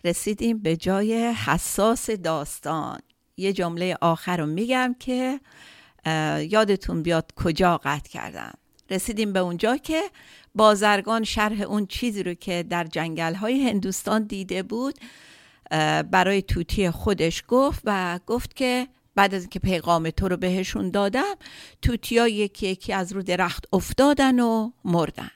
رسیدیم 0.04 0.58
به 0.58 0.76
جای 0.76 1.32
حساس 1.32 2.10
داستان. 2.10 2.98
یه 3.36 3.52
جمله 3.52 3.96
آخر 4.00 4.36
رو 4.36 4.46
میگم 4.46 4.94
که 5.00 5.40
یادتون 6.50 7.02
بیاد 7.02 7.32
کجا 7.36 7.80
قطع 7.84 8.10
کردم. 8.10 8.52
رسیدیم 8.90 9.32
به 9.32 9.38
اونجا 9.38 9.76
که 9.76 10.02
بازرگان 10.54 11.24
شرح 11.24 11.60
اون 11.60 11.86
چیزی 11.86 12.22
رو 12.22 12.34
که 12.34 12.64
در 12.70 12.84
جنگل 12.84 13.34
های 13.34 13.68
هندوستان 13.68 14.22
دیده 14.24 14.62
بود 14.62 14.94
برای 16.10 16.42
توتی 16.42 16.90
خودش 16.90 17.44
گفت 17.48 17.82
و 17.84 18.20
گفت 18.26 18.56
که 18.56 18.88
بعد 19.14 19.34
از 19.34 19.42
اینکه 19.42 19.58
پیغام 19.58 20.10
تو 20.10 20.28
رو 20.28 20.36
بهشون 20.36 20.90
دادم 20.90 21.34
توتیا 21.82 22.28
یکی 22.28 22.68
یکی 22.68 22.92
از 22.92 23.12
رو 23.12 23.22
درخت 23.22 23.66
افتادن 23.72 24.40
و 24.40 24.70
مردن. 24.84 25.30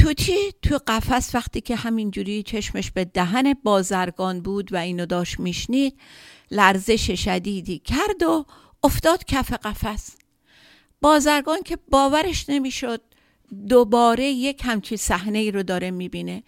توتی 0.00 0.52
تو 0.62 0.78
قفس 0.86 1.34
وقتی 1.34 1.60
که 1.60 1.76
همینجوری 1.76 2.42
چشمش 2.42 2.90
به 2.90 3.04
دهن 3.04 3.54
بازرگان 3.62 4.40
بود 4.40 4.72
و 4.72 4.76
اینو 4.76 5.06
داشت 5.06 5.40
میشنید 5.40 5.98
لرزش 6.50 7.10
شدیدی 7.10 7.78
کرد 7.78 8.22
و 8.22 8.46
افتاد 8.84 9.24
کف 9.24 9.52
قفس. 9.52 10.16
بازرگان 11.00 11.62
که 11.62 11.78
باورش 11.90 12.48
نمی‌شد 12.48 13.00
دوباره 13.68 14.24
یک 14.24 14.62
همچی 14.64 14.96
صحنه 14.96 15.38
ای 15.38 15.50
رو 15.50 15.62
داره 15.62 15.90
می‌بینه 15.90 16.42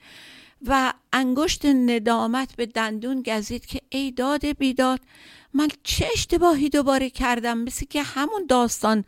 و 0.67 0.93
انگشت 1.13 1.67
ندامت 1.67 2.57
به 2.57 2.67
دندون 2.67 3.23
گزید 3.23 3.67
که 3.67 3.81
ای 3.89 4.11
داده 4.11 4.55
بیداد 4.55 5.01
من 5.55 5.69
چه 5.83 6.09
اشتباهی 6.13 6.69
دوباره 6.69 7.11
کردم؟ 7.11 7.59
مثل 7.59 7.87
که 7.91 8.03
همون 8.03 8.47
داستان 8.49 9.05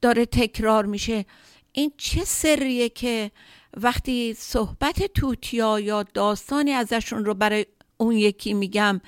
داره 0.00 0.26
تکرار 0.26 0.84
میشه. 0.84 1.26
این 1.72 1.92
چه 1.96 2.24
سریه 2.24 2.88
که 2.88 3.30
وقتی 3.76 4.34
صحبت 4.34 5.02
توتیا 5.02 5.80
یا 5.80 6.02
داستانی 6.02 6.72
ازشون 6.72 7.24
رو 7.24 7.34
برای 7.34 7.66
اون 7.96 8.12
یکی 8.12 8.54
میگم 8.54 9.00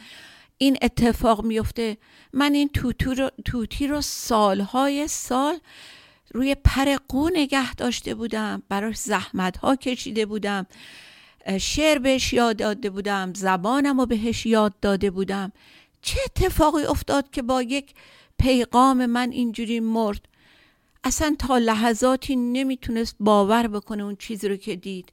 این 0.59 0.77
اتفاق 0.83 1.45
میفته. 1.45 1.97
من 2.33 2.55
این 2.55 2.71
رو، 3.17 3.31
توتی 3.45 3.87
رو 3.87 4.01
سالهای 4.01 5.09
سال 5.09 5.59
روی 6.35 6.55
پر 6.55 6.97
قو 7.09 7.29
نگه 7.29 7.75
داشته 7.75 8.15
بودم 8.15 8.63
براش 8.69 8.97
زحمت 8.97 9.57
ها 9.57 9.77
کشیده 9.77 10.27
بودم 10.27 10.67
شعر 11.61 11.99
بهش 11.99 12.33
یاد 12.33 12.57
داده 12.57 12.91
بودم 12.91 13.33
زبانم 13.35 14.01
رو 14.01 14.07
بهش 14.07 14.47
یاد 14.47 14.81
داده 14.81 15.11
بودم. 15.11 15.53
چه 16.03 16.21
اتفاقی 16.25 16.85
افتاد 16.85 17.31
که 17.31 17.43
با 17.43 17.63
یک 17.63 17.95
پیغام 18.39 19.07
من 19.07 19.31
اینجوری 19.31 19.81
مرد 19.81 20.28
اصلا 21.05 21.37
تا 21.39 21.59
لحظاتی 21.59 22.37
نمی‌تونست 22.37 23.17
باور 23.21 23.67
بکنه 23.67 24.03
اون 24.03 24.17
چیزی 24.17 24.49
رو 24.49 24.57
که 24.57 24.77
دید. 24.77 25.13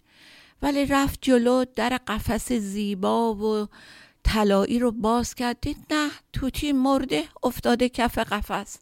ولی 0.61 0.85
رفت 0.85 1.19
جلو 1.21 1.65
در 1.75 1.97
قفس 2.07 2.53
زیبا 2.53 3.35
و 3.35 3.67
طلایی 4.23 4.79
رو 4.79 4.91
باز 4.91 5.35
کرد. 5.35 5.61
دید 5.61 5.77
نه 5.91 6.09
توتی 6.33 6.71
مرده 6.71 7.23
افتاده 7.43 7.89
کف 7.89 8.17
قفس. 8.17 8.79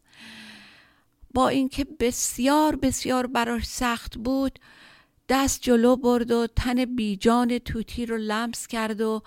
با 1.33 1.47
اینکه 1.47 1.87
بسیار 1.99 2.75
بسیار 2.75 3.27
براش 3.27 3.65
سخت 3.65 4.17
بود 4.17 4.59
دست 5.29 5.61
جلو 5.61 5.95
برد 5.95 6.31
و 6.31 6.47
تن 6.47 6.85
بیجان 6.85 7.57
توتی 7.57 8.05
رو 8.05 8.17
لمس 8.17 8.67
کرد 8.67 9.01
و 9.01 9.21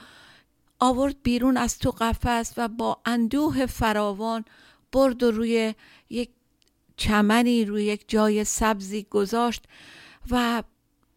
آورد 0.78 1.16
بیرون 1.22 1.56
از 1.56 1.78
تو 1.78 1.90
قفس 1.90 2.52
و 2.56 2.68
با 2.68 2.98
اندوه 3.04 3.66
فراوان 3.66 4.44
برد 4.92 5.22
و 5.22 5.30
روی 5.30 5.74
یک 6.10 6.30
چمنی 6.96 7.64
روی 7.64 7.84
یک 7.84 8.04
جای 8.08 8.44
سبزی 8.44 9.06
گذاشت 9.10 9.64
و 10.30 10.62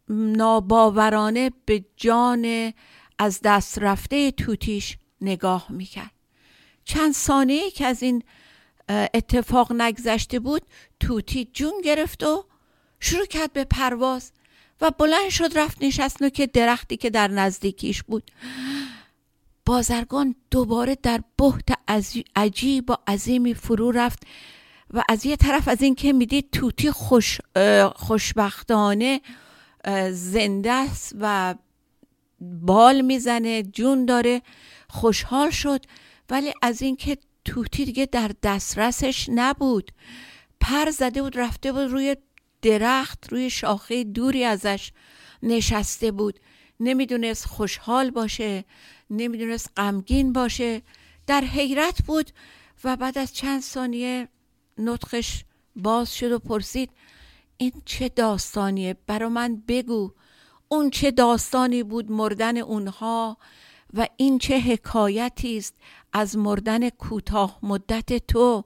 ناباورانه 0.09 1.51
به 1.65 1.85
جان 1.97 2.73
از 3.19 3.39
دست 3.43 3.79
رفته 3.79 4.31
توتیش 4.31 4.97
نگاه 5.21 5.65
می‌کرد. 5.69 6.11
چند 6.83 7.13
ثانیه 7.13 7.71
که 7.71 7.85
از 7.85 8.03
این 8.03 8.23
اتفاق 8.89 9.71
نگذشته 9.71 10.39
بود 10.39 10.61
توتی 10.99 11.49
جون 11.53 11.81
گرفت 11.83 12.23
و 12.23 12.45
شروع 12.99 13.25
کرد 13.25 13.53
به 13.53 13.63
پرواز 13.63 14.31
و 14.81 14.91
بلند 14.91 15.29
شد 15.29 15.57
رفت 15.57 15.83
نشست 15.83 16.33
که 16.33 16.47
درختی 16.47 16.97
که 16.97 17.09
در 17.09 17.27
نزدیکیش 17.27 18.03
بود. 18.03 18.31
بازرگان 19.65 20.35
دوباره 20.51 20.97
در 21.03 21.21
بحت 21.37 21.79
عجیب 22.35 22.89
و 22.89 22.95
عظیمی 23.07 23.53
فرو 23.53 23.91
رفت 23.91 24.23
و 24.93 25.03
از 25.09 25.25
یه 25.25 25.35
طرف 25.35 25.67
از 25.67 25.81
این 25.81 25.95
که 25.95 26.13
می‌دید 26.13 26.51
توتی 26.51 26.91
خوش 26.91 27.37
خوشبختانه 27.95 29.21
زنده 30.11 30.71
است 30.71 31.15
و 31.19 31.55
بال 32.41 33.01
می‌زنه 33.01 33.63
جون 33.63 34.05
داره 34.05 34.41
خوشحال 34.89 35.49
شد. 35.49 35.85
ولی 36.29 36.53
از 36.61 36.81
اینکه 36.81 37.17
توتی 37.45 37.85
دیگه 37.85 38.05
در 38.05 38.31
دسترسش 38.43 39.29
نبود. 39.33 39.91
پر 40.61 40.89
زده 40.89 41.21
بود 41.21 41.39
رفته 41.39 41.71
بود 41.71 41.91
روی 41.91 42.15
درخت 42.61 43.27
روی 43.31 43.49
شاخه 43.49 44.03
دوری 44.03 44.43
ازش 44.43 44.91
نشسته 45.43 46.11
بود. 46.11 46.39
نمی‌دونست 46.79 47.45
خوشحال 47.45 48.11
باشه 48.11 48.65
نمی‌دونست 49.09 49.71
غمگین 49.77 50.33
باشه. 50.33 50.81
در 51.27 51.41
حیرت 51.41 52.01
بود 52.05 52.31
و 52.83 52.95
بعد 52.95 53.17
از 53.17 53.33
چند 53.33 53.61
ثانیه 53.61 54.27
نطخش 54.79 55.43
باز 55.75 56.15
شد 56.15 56.31
و 56.31 56.39
پرسید 56.39 56.89
این 57.57 57.71
چه 57.85 58.09
داستانیه؟ 58.09 58.95
برا 59.07 59.29
من 59.29 59.63
بگو 59.67 60.11
اون 60.67 60.89
چه 60.89 61.11
داستانی 61.11 61.83
بود 61.83 62.11
مردن 62.11 62.57
اونها 62.57 63.37
و 63.93 64.07
این 64.17 64.39
چه 64.39 64.59
حکایتی 64.59 65.57
است 65.57 65.75
از 66.13 66.37
مردن 66.37 66.89
کوتاه 66.89 67.59
مدت 67.63 68.27
تو؟ 68.27 68.63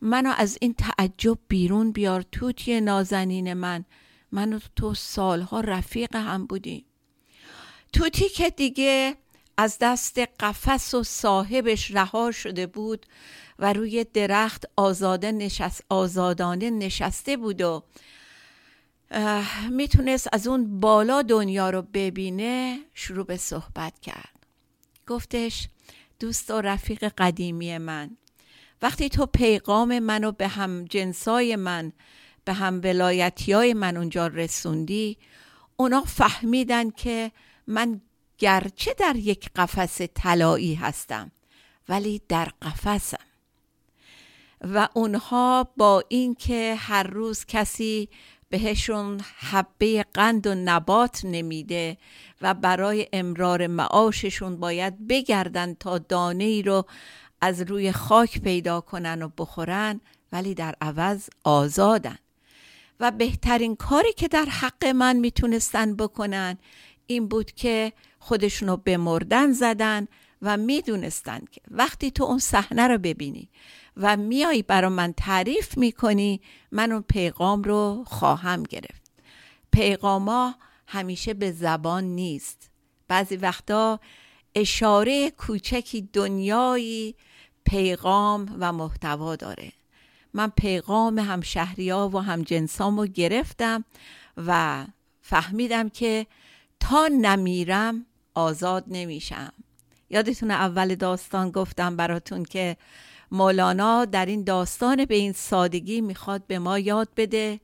منو 0.00 0.32
از 0.36 0.58
این 0.60 0.74
تعجب 0.74 1.38
بیرون 1.48 1.92
بیار 1.92 2.22
توتی 2.22 2.80
نازنین 2.80 3.54
من. 3.54 3.84
من 4.32 4.52
و 4.52 4.58
تو 4.76 4.94
سالها 4.94 5.60
رفیق 5.60 6.16
هم 6.16 6.46
بودیم. 6.46 6.84
توتی 7.92 8.28
که 8.28 8.50
دیگه 8.50 9.16
از 9.56 9.76
دست 9.80 10.18
قفس 10.18 10.94
و 10.94 11.02
صاحبش 11.02 11.90
رها 11.90 12.30
شده 12.30 12.66
بود 12.66 13.06
و 13.58 13.72
روی 13.72 14.04
درخت 14.04 14.64
آزاده 14.76 15.32
نشست 15.32 15.84
آزادانه 15.88 16.70
نشسته 16.70 17.36
بود 17.36 17.60
و 17.60 17.82
می‌تونست 19.70 20.28
از 20.32 20.46
اون 20.46 20.80
بالا 20.80 21.22
دنیا 21.22 21.70
رو 21.70 21.82
ببینه 21.82 22.78
شروع 22.94 23.26
به 23.26 23.36
صحبت 23.36 24.00
کرد. 24.00 24.46
گفتش 25.06 25.68
دوست 26.20 26.50
و 26.50 26.60
رفیق 26.60 27.12
قدیمی 27.18 27.78
من 27.78 28.10
وقتی 28.82 29.08
تو 29.08 29.26
پیغام 29.26 29.98
منو 29.98 30.32
به 30.32 30.48
هم 30.48 30.84
جنسای 30.84 31.56
من 31.56 31.92
به 32.44 32.52
هم 32.52 32.80
ولایتی 32.84 33.52
های 33.52 33.74
من 33.74 33.96
اونجا 33.96 34.26
رسوندی 34.26 35.18
اونا 35.76 36.02
فهمیدن 36.02 36.90
که 36.90 37.32
من 37.66 38.00
گرچه 38.42 38.94
در 38.98 39.16
یک 39.16 39.50
قفس 39.56 40.00
طلایی 40.14 40.74
هستم 40.74 41.32
ولی 41.88 42.22
در 42.28 42.48
قفسم. 42.62 43.24
و 44.60 44.88
اونها 44.94 45.68
با 45.76 46.04
اینکه 46.08 46.74
هر 46.78 47.02
روز 47.02 47.44
کسی 47.44 48.08
بهشون 48.48 49.20
حبه 49.36 50.04
قند 50.14 50.46
و 50.46 50.54
نبات 50.54 51.20
نمیده 51.24 51.96
و 52.40 52.54
برای 52.54 53.08
امرار 53.12 53.66
معاششون 53.66 54.56
باید 54.56 55.06
بگردن 55.06 55.74
تا 55.74 55.98
دانه 55.98 56.44
ای 56.44 56.62
رو 56.62 56.86
از 57.40 57.60
روی 57.60 57.92
خاک 57.92 58.40
پیدا 58.40 58.80
کنن 58.80 59.22
و 59.22 59.28
بخورن 59.38 60.00
ولی 60.32 60.54
در 60.54 60.74
عوض 60.80 61.28
آزادن. 61.44 62.18
و 63.00 63.10
بهترین 63.10 63.76
کاری 63.76 64.12
که 64.12 64.28
در 64.28 64.44
حق 64.44 64.86
من 64.86 65.16
می‌تونستن 65.16 65.96
بکنن 65.96 66.58
این 67.06 67.28
بود 67.28 67.52
که 67.52 67.92
خودشونو 68.22 68.76
به 68.76 68.96
مردن 68.96 69.52
زدن 69.52 70.06
و 70.42 70.56
می‌دونستن 70.56 71.40
که 71.50 71.60
وقتی 71.70 72.10
تو 72.10 72.24
اون 72.24 72.38
صحنه 72.38 72.88
رو 72.88 72.98
ببینی 72.98 73.48
و 73.96 74.16
میایی 74.16 74.62
برا 74.62 74.88
من 74.88 75.14
تعریف 75.16 75.78
می‌کنی 75.78 76.40
من 76.72 76.92
اون 76.92 77.04
پیغام 77.08 77.62
رو 77.62 78.04
خواهم 78.06 78.62
گرفت. 78.62 79.12
پیغاما 79.72 80.54
همیشه 80.86 81.34
به 81.34 81.52
زبان 81.52 82.04
نیست. 82.04 82.70
بعضی 83.08 83.36
وقتا 83.36 84.00
اشاره 84.54 85.30
کوچکی 85.30 86.08
دنیایی 86.12 87.14
پیغام 87.64 88.56
و 88.60 88.72
محتوا 88.72 89.36
داره. 89.36 89.72
من 90.34 90.52
پیغام 90.56 91.18
هم 91.18 91.40
شهریا 91.40 92.10
و 92.12 92.18
هم 92.18 92.42
جنسام 92.42 93.00
رو 93.00 93.06
گرفتم 93.06 93.84
و 94.36 94.84
فهمیدم 95.22 95.88
که 95.88 96.26
تا 96.80 97.08
نمیرم 97.08 98.06
آزاد 98.34 98.84
نمیشم. 98.86 99.52
یادتون 100.10 100.50
اول 100.50 100.94
داستان 100.94 101.50
گفتم 101.50 101.96
براتون 101.96 102.44
که 102.44 102.76
مولانا 103.30 104.04
در 104.04 104.26
این 104.26 104.44
داستان 104.44 105.04
به 105.04 105.14
این 105.14 105.32
سادگی 105.32 106.00
می‌خواد 106.00 106.46
به 106.46 106.58
ما 106.58 106.78
یاد 106.78 107.08
بده. 107.16 107.60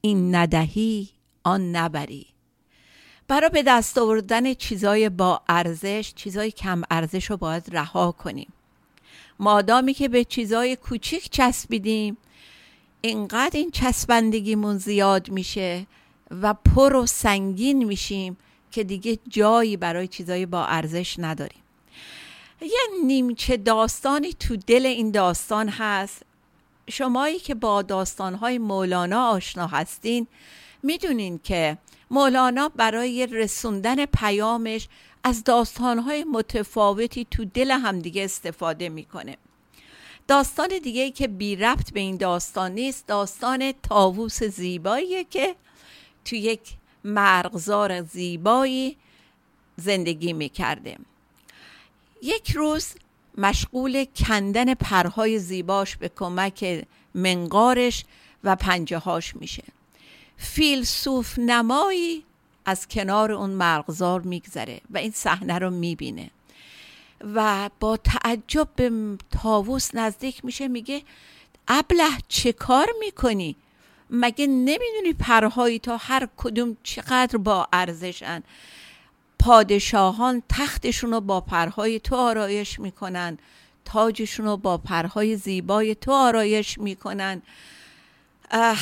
این 0.00 0.34
ندهی 0.34 1.10
آن 1.44 1.76
نبری. 1.76 2.26
برای 3.28 3.50
به 3.50 3.62
دست 3.62 3.98
آوردن 3.98 4.54
چیزای 4.54 5.08
با 5.08 5.42
ارزش 5.48 6.12
چیزای 6.16 6.50
کم 6.50 6.82
ارزش 6.90 7.30
رو 7.30 7.36
باید 7.36 7.76
رها 7.76 8.12
کنیم. 8.12 8.52
مادامی 9.38 9.94
که 9.94 10.08
به 10.08 10.24
چیزای 10.24 10.76
کوچیک 10.76 11.30
چسبیدیم 11.30 12.16
اینقدر 13.00 13.58
این 13.58 13.70
چسبندگیمون 13.70 14.78
زیاد 14.78 15.30
میشه 15.30 15.86
و 16.30 16.54
پر 16.54 16.94
و 16.94 17.06
سنگین 17.06 17.84
میشیم 17.84 18.36
که 18.70 18.84
دیگه 18.84 19.18
جایی 19.28 19.76
برای 19.76 20.08
چیزای 20.08 20.46
با 20.46 20.64
ارزش 20.64 21.18
نداریم. 21.18 21.62
یه 22.60 22.80
نیمچه 23.04 23.56
داستانی 23.56 24.32
تو 24.32 24.56
دل 24.56 24.86
این 24.86 25.10
داستان 25.10 25.68
هست. 25.68 26.22
شمایی 26.90 27.38
که 27.38 27.54
با 27.54 27.82
داستانهای 27.82 28.58
مولانا 28.58 29.28
آشنا 29.28 29.66
هستین 29.66 30.26
می‌دونین 30.82 31.40
که 31.44 31.78
مولانا 32.10 32.68
برای 32.68 33.26
رسوندن 33.26 34.06
پیامش 34.06 34.88
از 35.24 35.44
داستانهای 35.44 36.24
متفاوتی 36.24 37.26
تو 37.30 37.44
دل 37.44 37.70
همدیگه 37.70 38.24
استفاده 38.24 38.88
می‌کنه. 38.88 39.36
داستان 40.28 40.68
دیگه 40.82 41.10
که 41.10 41.28
بی 41.28 41.56
ربط 41.56 41.92
به 41.92 42.00
این 42.00 42.16
داستان 42.16 42.72
نیست 42.72 43.06
داستان 43.06 43.72
تاووس 43.72 44.42
زیباییه 44.42 45.24
که 45.24 45.56
تو 46.24 46.36
یک 46.36 46.60
مرغزار 47.06 48.02
زیبایی 48.02 48.96
زندگی 49.76 50.32
می‌کرده 50.32 50.96
یک 52.22 52.50
روز 52.50 52.94
مشغول 53.38 54.04
کندن 54.16 54.74
پرهای 54.74 55.38
زیباش 55.38 55.96
به 55.96 56.08
کمک 56.08 56.86
منقارش 57.14 58.04
و 58.44 58.56
پنجه 58.56 58.98
هاش 58.98 59.36
میشه. 59.36 59.64
فیلسوف 60.36 61.38
نمایی 61.38 62.24
از 62.64 62.88
کنار 62.88 63.32
اون 63.32 63.50
مرغزار 63.50 64.20
میگذره 64.20 64.80
و 64.90 64.98
این 64.98 65.10
صحنه 65.10 65.58
رو 65.58 65.70
می‌بینه. 65.70 66.30
و 67.34 67.70
با 67.80 67.96
تعجب 67.96 68.68
به 68.76 68.90
تاووس 69.30 69.94
نزدیک 69.94 70.44
میشه 70.44 70.68
میگه 70.68 71.02
ابله 71.68 72.08
چه 72.28 72.52
کار 72.52 72.88
می‌کنی؟ 73.00 73.56
مگه 74.10 74.46
نمی‌دونی 74.46 75.12
پرهایی 75.18 75.78
تا 75.78 75.96
هر 75.96 76.28
کدوم 76.36 76.76
چقدر 76.82 77.38
با 77.38 77.68
ارزشن 77.72 78.42
پادشاهان 79.38 80.42
تختشون 80.48 81.10
رو 81.10 81.20
با 81.20 81.40
پرهای 81.40 82.00
تو 82.00 82.16
آرایش 82.16 82.80
می‌کنن. 82.80 83.38
تاجشون 83.84 84.46
رو 84.46 84.56
با 84.56 84.78
پرهای 84.78 85.36
زیبای 85.36 85.94
تو 85.94 86.12
آرایش 86.12 86.78
می‌کنن. 86.78 87.42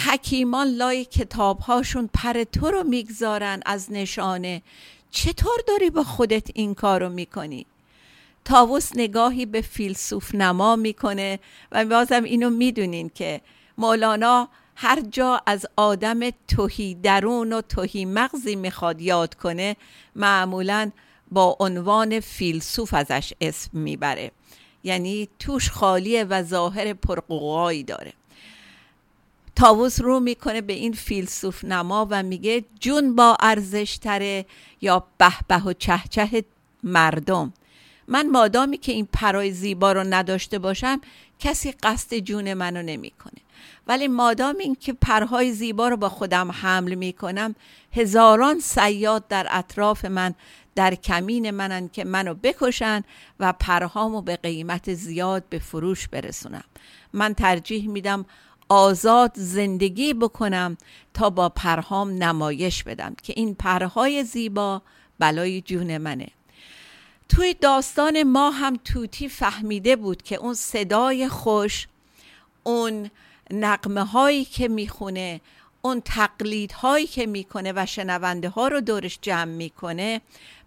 حکیمان 0.07 0.67
لای 0.67 1.05
کتابهاشون 1.05 2.11
پر 2.15 2.45
تو 2.45 2.71
رو 2.71 2.83
می‌گذارن 2.85 3.63
از 3.67 3.93
نشانه. 3.93 4.63
چطور 5.11 5.59
داری 5.69 5.91
با 5.91 6.05
خودت 6.05 6.51
این 6.55 6.75
کار 6.75 7.03
رو 7.03 7.09
می‌کنی؟ 7.09 7.67
تاووس 8.45 8.91
نگاهی 8.95 9.47
به 9.47 9.61
فیلسوف 9.61 10.35
نما 10.35 10.77
می‌کنه 10.77 11.39
و 11.73 11.85
بازم 11.85 12.25
اینو 12.25 12.51
می‌دونین 12.51 13.11
که 13.15 13.41
مولانا 13.79 14.49
هر 14.77 15.01
جا 15.01 15.41
از 15.47 15.67
آدم 15.77 16.21
توهی 16.49 16.95
درون 16.95 17.53
و 17.53 17.61
توهی 17.61 18.05
مغزی 18.05 18.57
می‌خواد 18.57 19.01
یاد 19.01 19.35
کنه 19.35 19.77
معمولا 20.17 20.91
با 21.31 21.57
عنوان 21.61 22.21
فیلسوف 22.21 22.95
ازش 22.95 23.33
اسم 23.41 23.79
می‌بره. 23.79 24.31
یعنی 24.85 25.29
توش 25.39 25.71
خالیه 25.71 26.25
و 26.25 26.43
ظاهر 26.43 26.93
پرقوقایی 26.93 27.83
داره. 27.83 28.13
تاووس 29.57 30.01
رو 30.01 30.21
می‌کنه 30.21 30.61
به 30.61 30.73
این 30.73 30.93
فیلسوف 30.93 31.65
نما 31.65 32.07
و 32.11 32.23
میگه 32.23 32.65
جون 32.81 33.15
با 33.15 33.37
ارزش 33.41 33.97
تره 33.97 34.47
یا 34.81 35.07
به 35.19 35.65
و 35.67 35.73
چهچه 35.73 36.45
مردم. 36.83 37.53
من 38.09 38.31
مادامی 38.31 38.79
که 38.79 38.93
این 38.93 39.09
پرای 39.13 39.51
زیبا 39.51 39.93
رو 39.93 40.05
نداشته 40.05 40.59
باشم 40.59 41.01
کسی 41.39 41.73
قصد 41.73 42.19
جون 42.19 42.55
منو 42.55 42.83
نمی‌کنه. 42.83 43.44
ولی 43.87 44.09
مادام 44.09 44.57
این 44.59 44.75
که 44.75 44.93
پرهای 44.93 45.53
زیبا 45.53 45.89
رو 45.89 45.97
با 45.97 46.09
خودم 46.09 46.51
حمل 46.51 46.95
می‌کنم 46.95 47.55
هزاران 47.93 48.61
سیاد 48.61 49.29
در 49.29 49.47
اطراف 49.51 50.05
من 50.05 50.35
در 50.75 50.95
کمین 50.95 51.51
منن 51.51 51.89
که 51.89 52.05
منو 52.05 52.35
بکشن 52.35 53.03
و 53.41 53.53
پرهامو 53.53 54.23
به 54.23 54.37
قیمت 54.37 54.95
زیاد 54.95 55.45
به 55.51 55.59
فروش 55.59 56.09
برسونم. 56.09 56.65
من 57.13 57.35
ترجیح 57.35 57.89
میدم 57.89 58.27
آزاد 58.69 59.33
زندگی 59.35 60.15
بکنم 60.15 60.77
تا 61.15 61.31
با 61.31 61.49
پرهام 61.49 62.11
نمایش 62.11 62.83
بدم 62.83 63.17
که 63.23 63.33
این 63.37 63.55
پرهای 63.55 64.25
زیبا 64.25 64.83
بلای 65.19 65.61
جون 65.61 65.99
منه. 65.99 66.29
توی 67.29 67.55
داستان 67.55 68.23
ما 68.23 68.51
هم 68.51 68.77
توتی 68.85 69.29
فهمیده 69.29 69.97
بود 69.97 70.23
که 70.23 70.37
اون 70.37 70.55
صدای 70.55 71.29
خوش 71.29 71.87
اون 72.63 73.11
نقمه 73.51 74.05
هایی 74.05 74.45
که 74.45 74.69
می‌خونه 74.69 75.41
اون 75.83 76.01
تقلید 76.01 76.73
هایی 76.73 77.07
که 77.07 77.27
می‌کنه 77.27 77.73
و 77.77 77.87
شنونده 77.87 78.49
ها 78.49 78.69
رو 78.69 78.81
دورش 78.81 79.19
جمع 79.23 79.45
می‌کنه 79.45 80.21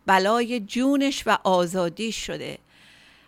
بلای 0.06 0.60
جونش 0.60 1.24
و 1.26 1.38
آزادی 1.44 2.12
شده. 2.12 2.58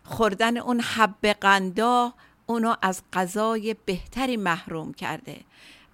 خوردن 0.04 0.58
اون 0.58 0.80
حب 0.80 1.26
قندا 1.28 2.14
اونو 2.46 2.76
از 2.82 3.02
غذای 3.14 3.76
بهتری 3.86 4.38
محروم 4.38 4.94
کرده. 4.94 5.38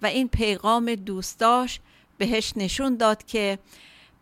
و 0.02 0.06
این 0.06 0.28
پیغام 0.28 0.94
دوستاش 0.94 1.80
بهش 2.18 2.52
نشون 2.56 2.96
داد 2.96 3.24
که 3.24 3.58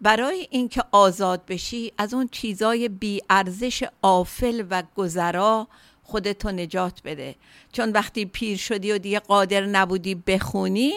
برای 0.01 0.49
اینکه 0.51 0.85
آزاد 0.93 1.47
بشی 1.47 1.93
از 1.99 2.15
اون 2.15 2.29
چیزای 2.29 2.89
بی 2.89 3.23
ارزش 3.31 3.85
آفل 4.03 4.65
و 4.71 4.83
گذرا 4.97 5.69
خودتو 6.05 6.51
نجات 6.51 7.03
بده. 7.05 7.35
چون 7.73 7.93
وقتی 7.93 8.25
پیر 8.25 8.57
شدی 8.57 8.93
و 8.93 8.99
دیگه 8.99 9.19
قادر 9.19 9.67
نبودی 9.67 10.15
بخونی 10.15 10.93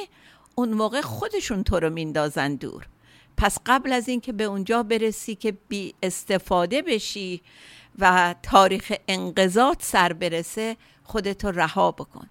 اون 0.55 0.73
موقع 0.73 1.01
خودشون 1.01 1.63
تو 1.63 1.79
رو 1.79 1.89
میندازن 1.89 2.55
دور. 2.55 2.87
پس 3.37 3.57
قبل 3.65 3.93
از 3.93 4.09
اینکه 4.09 4.33
به 4.33 4.43
اونجا 4.43 4.83
برسی 4.83 5.35
که 5.35 5.57
بی 5.67 5.93
استفاده 6.03 6.81
بشی 6.81 7.41
و 7.99 8.35
تاریخ 8.43 8.93
انقضات 9.07 9.83
سر 9.83 10.13
برسه 10.13 10.77
خودتو 11.03 11.51
رها 11.51 11.91
بکن. 11.91 12.27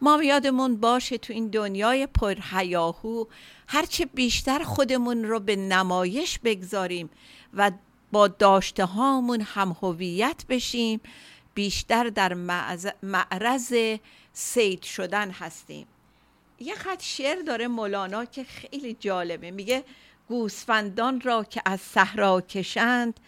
ما 0.00 0.22
یادمون 0.22 0.76
باشه 0.76 1.18
تو 1.18 1.32
این 1.32 1.48
دنیای 1.48 2.06
پرهیاهو 2.06 3.24
هرچه 3.66 4.06
بیشتر 4.06 4.62
خودمون 4.62 5.24
رو 5.24 5.40
به 5.40 5.56
نمایش 5.56 6.38
بگذاریم 6.38 7.10
و 7.54 7.70
با 8.12 8.28
داشته 8.28 8.84
هامون 8.84 9.40
هم 9.40 9.76
هویت 9.82 10.44
بشیم 10.48 11.00
بیشتر 11.54 12.08
در 12.08 12.34
معرض 13.02 13.74
سید 14.32 14.82
شدن 14.82 15.30
هستیم. 15.30 15.86
یه 16.58 16.74
خط 16.74 17.02
شعر 17.02 17.42
داره 17.42 17.68
مولانا 17.68 18.24
که 18.24 18.44
خیلی 18.44 18.96
جالبه. 19.00 19.50
میگه 19.50 19.84
گوسفندان 20.28 21.20
را 21.20 21.44
که 21.44 21.62
از 21.64 21.80
صحرا 21.80 22.40
کشند 22.40 23.20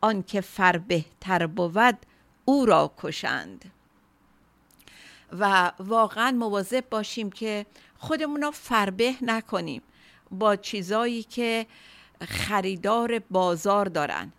آنکه 0.00 0.40
فر 0.40 0.78
بهتر 0.78 1.46
بود 1.46 1.98
او 2.44 2.66
را 2.66 2.94
کشند. 2.98 3.72
و 5.32 5.72
واقعا 5.78 6.30
مواظب 6.30 6.84
باشیم 6.90 7.30
که 7.30 7.66
خودمون 7.98 8.42
رو 8.42 8.50
فربه 8.50 9.14
نکنیم 9.22 9.82
با 10.30 10.56
چیزایی 10.56 11.22
که 11.22 11.66
خریدار 12.28 13.18
بازار 13.18 13.86
دارن. 13.86 14.32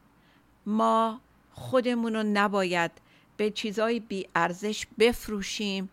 ما 0.65 1.21
خودمون 1.53 2.13
رو 2.13 2.23
نباید 2.23 2.91
به 3.37 3.51
چیزای 3.51 3.99
بی 3.99 4.27
ارزش 4.35 4.85
بفروشیم 4.99 5.89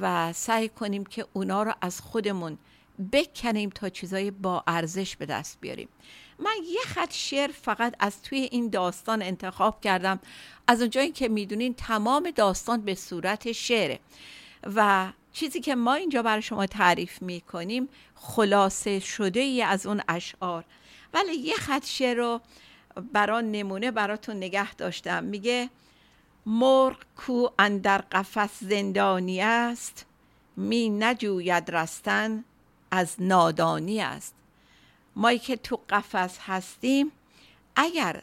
و 0.00 0.32
سعی 0.32 0.68
کنیم 0.68 1.04
که 1.04 1.26
اونا 1.32 1.62
رو 1.62 1.74
از 1.80 2.00
خودمون 2.00 2.58
بکنیم 3.12 3.70
تا 3.70 3.88
چیزای 3.88 4.30
با 4.30 4.64
ارزش 4.66 5.16
به 5.16 5.26
دست 5.26 5.58
بیاریم. 5.60 5.88
من 6.38 6.54
یه 6.74 6.80
خط 6.80 7.12
شعر 7.12 7.50
فقط 7.52 7.94
از 7.98 8.22
توی 8.22 8.38
این 8.38 8.68
داستان 8.68 9.22
انتخاب 9.22 9.80
کردم. 9.80 10.20
از 10.66 10.80
اونجایی 10.80 11.10
که 11.10 11.28
می‌دونین 11.28 11.74
تمام 11.74 12.30
داستان 12.30 12.80
به 12.80 12.94
صورت 12.94 13.52
شعره. 13.52 13.98
و 14.76 15.12
چیزی 15.32 15.60
که 15.60 15.74
ما 15.74 15.94
اینجا 15.94 16.22
برای 16.22 16.42
شما 16.42 16.66
تعریف 16.66 17.22
می‌کنیم 17.22 17.88
خلاصه 18.14 19.00
شده 19.00 19.40
ای 19.40 19.62
از 19.62 19.86
اون 19.86 20.02
اشعار. 20.08 20.64
ولی 21.14 21.34
یه 21.34 21.54
خط 21.54 21.86
شعر 21.86 22.16
رو 22.16 22.40
برا 23.12 23.40
نمونه 23.40 23.90
براتون 23.90 24.36
نگه 24.36 24.74
داشتم. 24.74 25.24
میگه 25.24 25.70
مرغ 26.46 26.96
کو 27.16 27.48
اندر 27.58 27.98
قفس 27.98 28.50
زندانی 28.60 29.40
است 29.40 30.06
می 30.56 30.88
نجوید 30.88 31.70
رستن 31.70 32.44
از 32.90 33.16
نادانی 33.18 34.00
است. 34.00 34.34
ما 35.16 35.34
که 35.34 35.56
تو 35.56 35.80
قفس 35.90 36.38
هستیم 36.40 37.12
اگر 37.76 38.22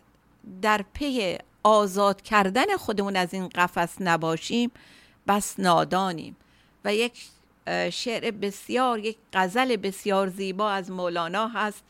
در 0.61 0.85
پی 0.93 1.37
آزاد 1.63 2.21
کردن 2.21 2.77
خودمون 2.77 3.15
از 3.15 3.33
این 3.33 3.47
قفس 3.47 3.95
نباشیم 3.99 4.71
بس 5.27 5.59
نادانیم. 5.59 6.35
و 6.85 6.95
یک 6.95 7.29
شعر 7.89 8.31
بسیار 8.31 8.99
یک 8.99 9.17
غزل 9.33 9.75
بسیار 9.75 10.29
زیبا 10.29 10.71
از 10.71 10.91
مولانا 10.91 11.47
هست 11.47 11.83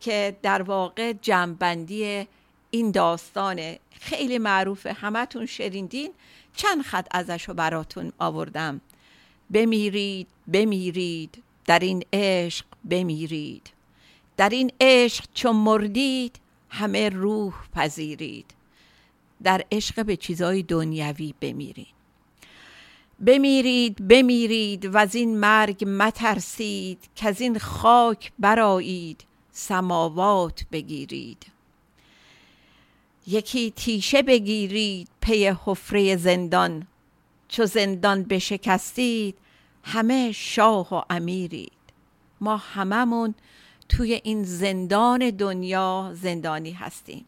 که 0.00 0.36
در 0.42 0.62
واقع 0.62 1.12
جمعبندی 1.12 2.28
این 2.70 2.90
داستان 2.90 3.76
خیلی 3.90 4.38
معروفه 4.38 4.92
همتون 4.92 5.46
شریندین 5.46 6.10
چند 6.56 6.82
خط 6.82 7.06
ازش 7.10 7.48
رو 7.48 7.54
براتون 7.54 8.12
آوردم. 8.18 8.80
بمیرید 9.50 10.28
بمیرید 10.52 11.42
در 11.66 11.78
این 11.78 12.04
عشق 12.12 12.66
بمیرید. 12.90 13.70
در 14.36 14.48
این 14.48 14.72
عشق 14.80 15.24
چون 15.34 15.56
مردید 15.56 16.40
همه 16.68 17.08
روح 17.08 17.54
پذیرید. 17.74 18.54
در 19.42 19.64
عشق 19.72 20.04
به 20.04 20.16
چیزای 20.16 20.62
دنیوی 20.62 21.34
بمیرید. 21.40 22.00
بمیرید 23.26 24.08
بمیرید 24.08 24.86
و 24.86 24.98
از 24.98 25.14
این 25.14 25.38
مرگ 25.38 25.84
مترسید 25.88 26.98
که 27.14 27.28
از 27.28 27.40
این 27.40 27.58
خاک 27.58 28.32
برایید 28.38 29.24
سماوات 29.52 30.64
بگیرید. 30.72 31.46
یکی 33.30 33.70
تیشه 33.70 34.22
بگیرید 34.22 35.08
پی 35.20 35.46
حفره 35.64 36.16
زندان. 36.16 36.86
چو 37.48 37.66
زندان 37.66 38.22
بشکستید 38.22 39.36
همه 39.84 40.32
شاه 40.32 40.94
و 40.94 41.02
امیرید. 41.10 41.72
ما 42.40 42.56
هممون 42.56 43.34
توی 43.88 44.20
این 44.24 44.42
زندان 44.44 45.30
دنیا 45.30 46.10
زندانی 46.14 46.72
هستیم. 46.72 47.24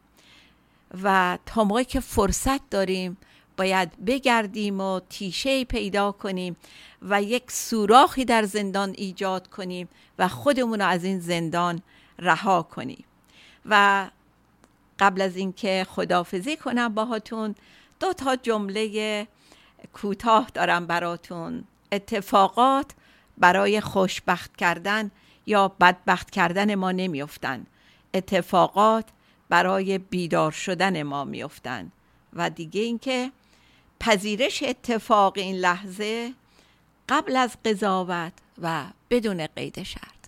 و 1.03 1.39
تا 1.47 1.65
موقعی 1.65 1.85
که 1.85 2.01
فرصت 2.01 2.71
داریم 2.71 3.17
باید 3.57 4.05
بگردیم 4.05 4.81
و 4.81 5.01
تیشه 5.01 5.65
پیدا 5.65 6.13
کنیم 6.13 6.57
و 7.03 7.23
یک 7.23 7.51
سوراخی 7.51 8.25
در 8.25 8.43
زندان 8.43 8.95
ایجاد 8.99 9.49
کنیم 9.49 9.89
و 10.19 10.29
خودمون 10.29 10.81
رو 10.81 10.87
از 10.87 11.05
این 11.05 11.21
زندان 11.21 11.83
رها 12.19 12.63
کنیم. 12.63 13.05
و 13.67 14.11
قبل 14.99 15.21
از 15.21 15.37
اینکه 15.37 15.87
خدافزی 15.89 16.57
کنم 16.57 16.95
باهاتون 16.95 17.55
دو 18.01 18.13
تا 18.13 18.37
جمله 18.37 19.27
کوتاه 19.93 20.51
دارم 20.55 20.87
براتون. 20.87 21.65
اتفاقات 21.93 22.91
برای 23.39 23.81
خوشبخت 23.81 24.57
کردن 24.57 25.11
یا 25.47 25.69
بدبخت 25.69 26.31
کردن 26.31 26.75
ما 26.75 26.93
نمیافتند 26.93 27.67
اتفاقات 28.15 29.05
برای 29.49 29.99
بیدار 29.99 30.53
شدن 30.53 31.03
ما 31.03 31.25
میافتند 31.25 31.93
و 32.33 32.51
دیگه 32.51 32.81
اینکه 32.81 33.33
پذیرش 34.01 34.63
اتفاق 34.63 35.33
این 35.37 35.57
لحظه 35.57 36.35
قبل 37.09 37.37
از 37.37 37.57
قضاوت 37.65 38.33
و 38.63 38.85
بدون 39.11 39.47
قید 39.47 39.83
شرط. 39.83 40.23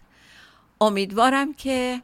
امیدوارم 0.80 1.54
که 1.54 2.02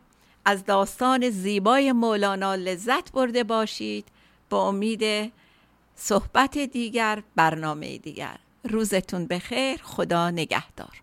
از 0.51 0.65
داستان 0.65 1.31
زیبای 1.31 1.93
مولانا 1.93 2.55
لذت 2.55 3.13
برده 3.13 3.45
باشید. 3.45 4.09
با 4.51 4.69
امید 4.69 5.33
صحبت 5.95 6.59
دیگر 6.59 7.23
برنامه 7.37 7.99
دیگر. 7.99 8.37
روزتون 8.65 9.27
بخیر 9.27 9.81
خدا 9.83 10.31
نگهدار. 10.31 11.03